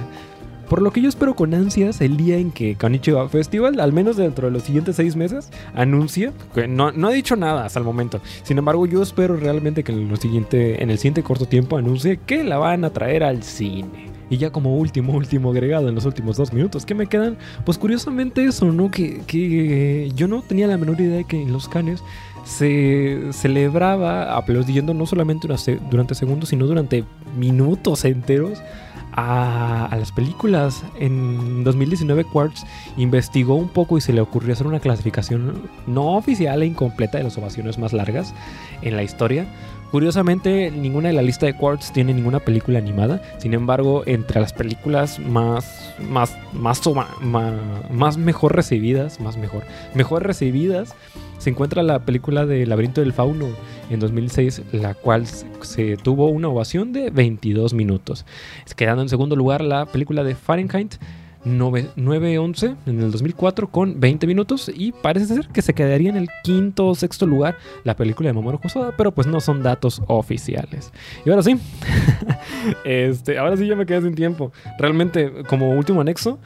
Por 0.70 0.82
lo 0.82 0.92
que 0.92 1.02
yo 1.02 1.10
espero 1.10 1.36
con 1.36 1.54
ansias 1.54 2.02
el 2.02 2.18
día 2.18 2.38
en 2.38 2.52
que 2.52 2.76
Konichiwa 2.76 3.30
Festival, 3.30 3.80
al 3.80 3.94
menos 3.94 4.18
dentro 4.18 4.48
de 4.48 4.52
los 4.52 4.64
siguientes 4.64 4.96
seis 4.96 5.16
meses, 5.16 5.52
anuncie, 5.76 6.32
que 6.56 6.68
no, 6.68 6.92
no 6.92 7.10
ha 7.10 7.12
dicho 7.12 7.36
nada 7.36 7.66
hasta 7.66 7.80
el 7.80 7.86
momento. 7.86 8.20
Sin 8.44 8.58
embargo, 8.58 8.88
yo 8.88 9.04
espero 9.04 9.38
realmente 9.38 9.84
que 9.84 9.92
en, 9.92 10.10
en 10.12 10.90
el 10.90 10.98
siguiente 10.98 11.24
corto 11.24 11.46
tiempo 11.46 11.78
anuncie 11.78 12.20
que 12.26 12.44
la 12.44 12.58
van 12.58 12.84
a 12.84 12.90
traer 12.90 13.24
al 13.24 13.44
cine. 13.44 14.16
Y 14.28 14.38
ya 14.38 14.50
como 14.50 14.76
último, 14.78 15.14
último 15.14 15.52
agregado 15.52 15.88
en 15.88 15.94
los 15.94 16.06
últimos 16.06 16.36
dos 16.38 16.52
minutos 16.52 16.84
que 16.84 16.96
me 16.96 17.06
quedan, 17.06 17.38
pues 17.64 17.78
curiosamente 17.78 18.44
eso, 18.44 18.72
¿no? 18.72 18.90
Que, 18.90 19.22
que 19.28 20.12
yo 20.16 20.28
no 20.28 20.42
tenía 20.42 20.66
la 20.66 20.78
menor 20.78 21.00
idea 21.00 21.18
de 21.18 21.26
que 21.26 21.40
en 21.40 21.54
los 21.54 21.70
canes 21.70 22.02
se 22.44 23.20
celebraba 23.34 24.36
aplaudiendo 24.36 24.96
no 24.96 25.06
solamente 25.06 25.48
durante 25.92 26.16
segundos, 26.16 26.50
sino 26.50 26.66
durante 26.66 27.04
minutos 27.38 28.04
enteros 28.06 28.62
a, 29.16 29.96
las 29.98 30.12
películas. 30.12 30.84
En 31.00 31.64
2019 31.64 32.26
Quartz 32.26 32.66
investigó 32.98 33.56
un 33.56 33.70
poco 33.70 33.98
y 33.98 34.02
se 34.02 34.14
le 34.14 34.22
ocurrió 34.22 34.54
hacer 34.54 34.68
una 34.68 34.80
clasificación 34.80 35.70
no 35.88 36.16
oficial 36.16 36.62
e 36.62 36.66
incompleta 36.66 37.18
de 37.18 37.24
las 37.24 37.38
ovaciones 37.38 37.78
más 37.78 37.94
largas 37.94 38.34
en 38.82 38.96
la 38.96 39.04
historia. 39.04 39.48
Curiosamente, 39.96 40.72
ninguna 40.72 41.08
de 41.08 41.14
la 41.14 41.22
lista 41.22 41.46
de 41.46 41.56
Quartz 41.56 41.94
tiene 41.94 42.14
ninguna 42.14 42.42
película 42.42 42.80
animada. 42.80 43.22
Sin 43.38 43.54
embargo, 43.54 44.04
entre 44.06 44.42
las 44.42 44.52
películas 44.52 45.20
más, 45.20 45.94
más, 46.02 46.38
más, 46.52 46.82
más, 47.22 48.18
mejor 48.18 48.54
recibidas, 48.54 49.22
más 49.22 49.38
mejor, 49.38 49.64
mejor 49.94 50.28
recibidas, 50.28 50.94
se 51.38 51.50
encuentra 51.50 51.82
la 51.82 52.00
película 52.00 52.46
de 52.46 52.66
Laberinto 52.66 53.00
del 53.00 53.14
Fauno 53.14 53.48
en 53.90 54.02
2006, 54.02 54.64
la 54.74 54.96
cual 54.96 55.28
se 55.28 55.96
tuvo 55.96 56.28
una 56.28 56.50
ovación 56.50 56.92
de 56.92 57.10
22 57.10 57.74
minutos. 57.74 58.26
Quedando 58.76 59.02
en 59.02 59.08
segundo 59.08 59.38
lugar 59.38 59.62
la 59.62 59.86
película 59.86 60.26
de 60.26 60.36
Fahrenheit 60.36 60.96
911 61.46 62.76
en 62.86 63.02
el 63.02 63.12
2004 63.12 63.68
con 63.68 64.00
20 64.00 64.28
minutos 64.28 64.72
y 64.74 64.92
parece 64.92 65.28
ser 65.28 65.48
que 65.48 65.62
se 65.62 65.74
quedaría 65.74 66.10
en 66.10 66.18
el 66.18 66.28
quinto 66.44 66.88
o 66.88 66.96
sexto 66.96 67.26
lugar 67.26 67.58
la 67.84 67.96
película 67.96 68.28
de 68.28 68.34
Mamoru 68.34 68.60
Hosoda, 68.64 68.94
pero 68.98 69.14
pues 69.14 69.28
no 69.28 69.40
son 69.40 69.64
datos 69.64 70.02
oficiales. 70.08 70.92
Y 71.26 71.30
ahora 71.30 71.44
sí, 71.44 71.58
este, 72.86 73.38
ahora 73.38 73.56
sí 73.58 73.68
ya 73.68 73.76
me 73.76 73.86
quedé 73.86 74.02
sin 74.02 74.16
tiempo. 74.16 74.52
Realmente 74.80 75.32
como 75.48 75.70
último 75.72 76.02
anexo, 76.02 76.40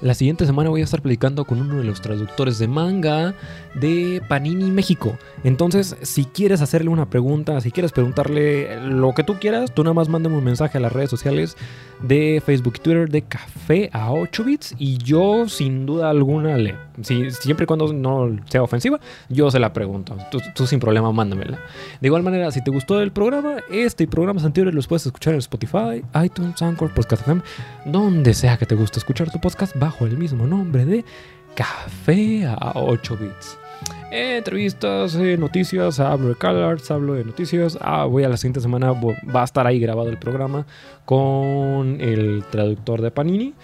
la 0.00 0.14
siguiente 0.14 0.46
semana 0.46 0.70
voy 0.70 0.80
a 0.80 0.84
estar 0.84 1.02
platicando 1.02 1.44
con 1.44 1.60
uno 1.60 1.78
de 1.78 1.84
los 1.84 2.00
traductores 2.00 2.58
de 2.58 2.68
manga 2.68 3.34
de 3.74 4.22
Panini 4.28 4.70
México. 4.70 5.16
Entonces, 5.44 5.96
si 6.02 6.24
quieres 6.24 6.62
hacerle 6.62 6.90
una 6.90 7.10
pregunta, 7.10 7.60
si 7.60 7.70
quieres 7.70 7.92
preguntarle 7.92 8.80
lo 8.88 9.12
que 9.14 9.24
tú 9.24 9.38
quieras, 9.40 9.74
tú 9.74 9.82
nada 9.82 9.94
más 9.94 10.08
mándame 10.08 10.36
un 10.36 10.44
mensaje 10.44 10.78
a 10.78 10.80
las 10.80 10.92
redes 10.92 11.10
sociales 11.10 11.56
de 12.02 12.42
Facebook 12.44 12.74
y 12.76 12.80
Twitter 12.80 13.08
de 13.08 13.22
Café 13.22 13.90
a 13.92 14.12
8 14.12 14.44
bits 14.44 14.74
y 14.78 14.98
yo 14.98 15.48
sin 15.48 15.86
duda 15.86 16.10
alguna 16.10 16.56
siempre 17.02 17.64
y 17.64 17.66
cuando 17.66 17.92
no 17.92 18.36
sea 18.46 18.62
ofensiva, 18.62 18.98
yo 19.28 19.50
se 19.50 19.58
la 19.58 19.72
pregunto. 19.72 20.16
Tú, 20.30 20.66
sin 20.66 20.80
problema 20.80 21.12
mándamela. 21.12 21.58
De 22.00 22.08
igual 22.08 22.22
manera, 22.22 22.50
si 22.50 22.62
te 22.62 22.70
gustó 22.70 23.00
el 23.00 23.12
programa, 23.12 23.56
este 23.70 24.04
y 24.04 24.06
programas 24.06 24.44
anteriores 24.44 24.74
los 24.74 24.86
puedes 24.86 25.06
escuchar 25.06 25.34
en 25.34 25.40
Spotify, 25.40 26.02
iTunes, 26.22 26.60
Anchor, 26.62 26.92
Podcast 26.92 27.22
FM, 27.22 27.42
donde 27.84 28.34
sea 28.34 28.56
que 28.56 28.66
te 28.66 28.74
guste 28.74 28.98
escuchar 28.98 29.30
tu 29.30 29.40
podcast 29.40 29.74
bajo 29.88 30.04
el 30.04 30.18
mismo 30.18 30.46
nombre 30.46 30.84
de 30.84 31.02
Café 31.54 32.44
a 32.44 32.72
8 32.74 33.16
bits. 33.16 33.58
entrevistas, 34.10 35.14
eh, 35.14 35.38
noticias, 35.38 35.98
hablo 35.98 36.28
de 36.28 36.34
CalArts, 36.34 36.90
hablo 36.90 37.14
de 37.14 37.24
noticias. 37.24 37.78
Ah, 37.80 38.04
voy 38.04 38.22
a 38.22 38.28
la 38.28 38.36
siguiente 38.36 38.60
semana, 38.60 38.92
va 38.92 39.40
a 39.40 39.44
estar 39.44 39.66
ahí 39.66 39.80
grabado 39.80 40.10
el 40.10 40.18
programa 40.18 40.66
con 41.06 42.02
el 42.02 42.44
traductor 42.50 43.00
de 43.00 43.10
Panini. 43.10 43.54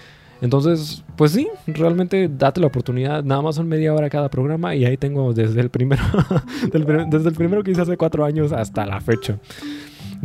Entonces, 0.41 1.05
pues 1.15 1.33
sí, 1.33 1.47
realmente 1.67 2.31
date 2.31 2.59
la 2.59 2.69
oportunidad. 2.69 3.23
Nada 3.23 3.43
más 3.43 3.57
son 3.57 3.69
media 3.69 3.93
hora 3.93 4.09
cada 4.09 4.31
programa 4.31 4.75
y 4.75 4.87
ahí 4.87 4.97
tengo 4.97 5.35
desde 5.35 5.61
el 5.61 5.69
primero, 5.69 6.03
desde 6.73 7.29
el 7.29 7.35
primero 7.35 7.63
que 7.63 7.73
hice 7.73 7.83
hace 7.83 7.99
cuatro 7.99 8.25
años 8.25 8.51
hasta 8.51 8.87
la 8.87 8.99
fecha. 9.03 9.39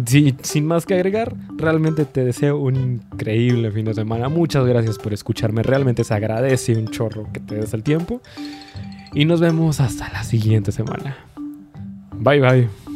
Sí, 0.05 0.35
sin 0.43 0.65
más 0.65 0.85
que 0.85 0.93
agregar, 0.93 1.35
realmente 1.57 2.05
te 2.05 2.23
deseo 2.23 2.57
un 2.57 2.75
increíble 3.13 3.71
fin 3.71 3.85
de 3.85 3.93
semana. 3.93 4.29
Muchas 4.29 4.65
gracias 4.65 4.97
por 4.97 5.13
escucharme. 5.13 5.63
Realmente 5.63 6.03
se 6.03 6.13
agradece 6.13 6.77
un 6.77 6.87
chorro 6.87 7.27
que 7.33 7.39
te 7.39 7.55
des 7.55 7.73
el 7.73 7.83
tiempo. 7.83 8.21
Y 9.13 9.25
nos 9.25 9.41
vemos 9.41 9.79
hasta 9.79 10.09
la 10.09 10.23
siguiente 10.23 10.71
semana. 10.71 11.17
Bye 12.13 12.39
bye. 12.39 12.88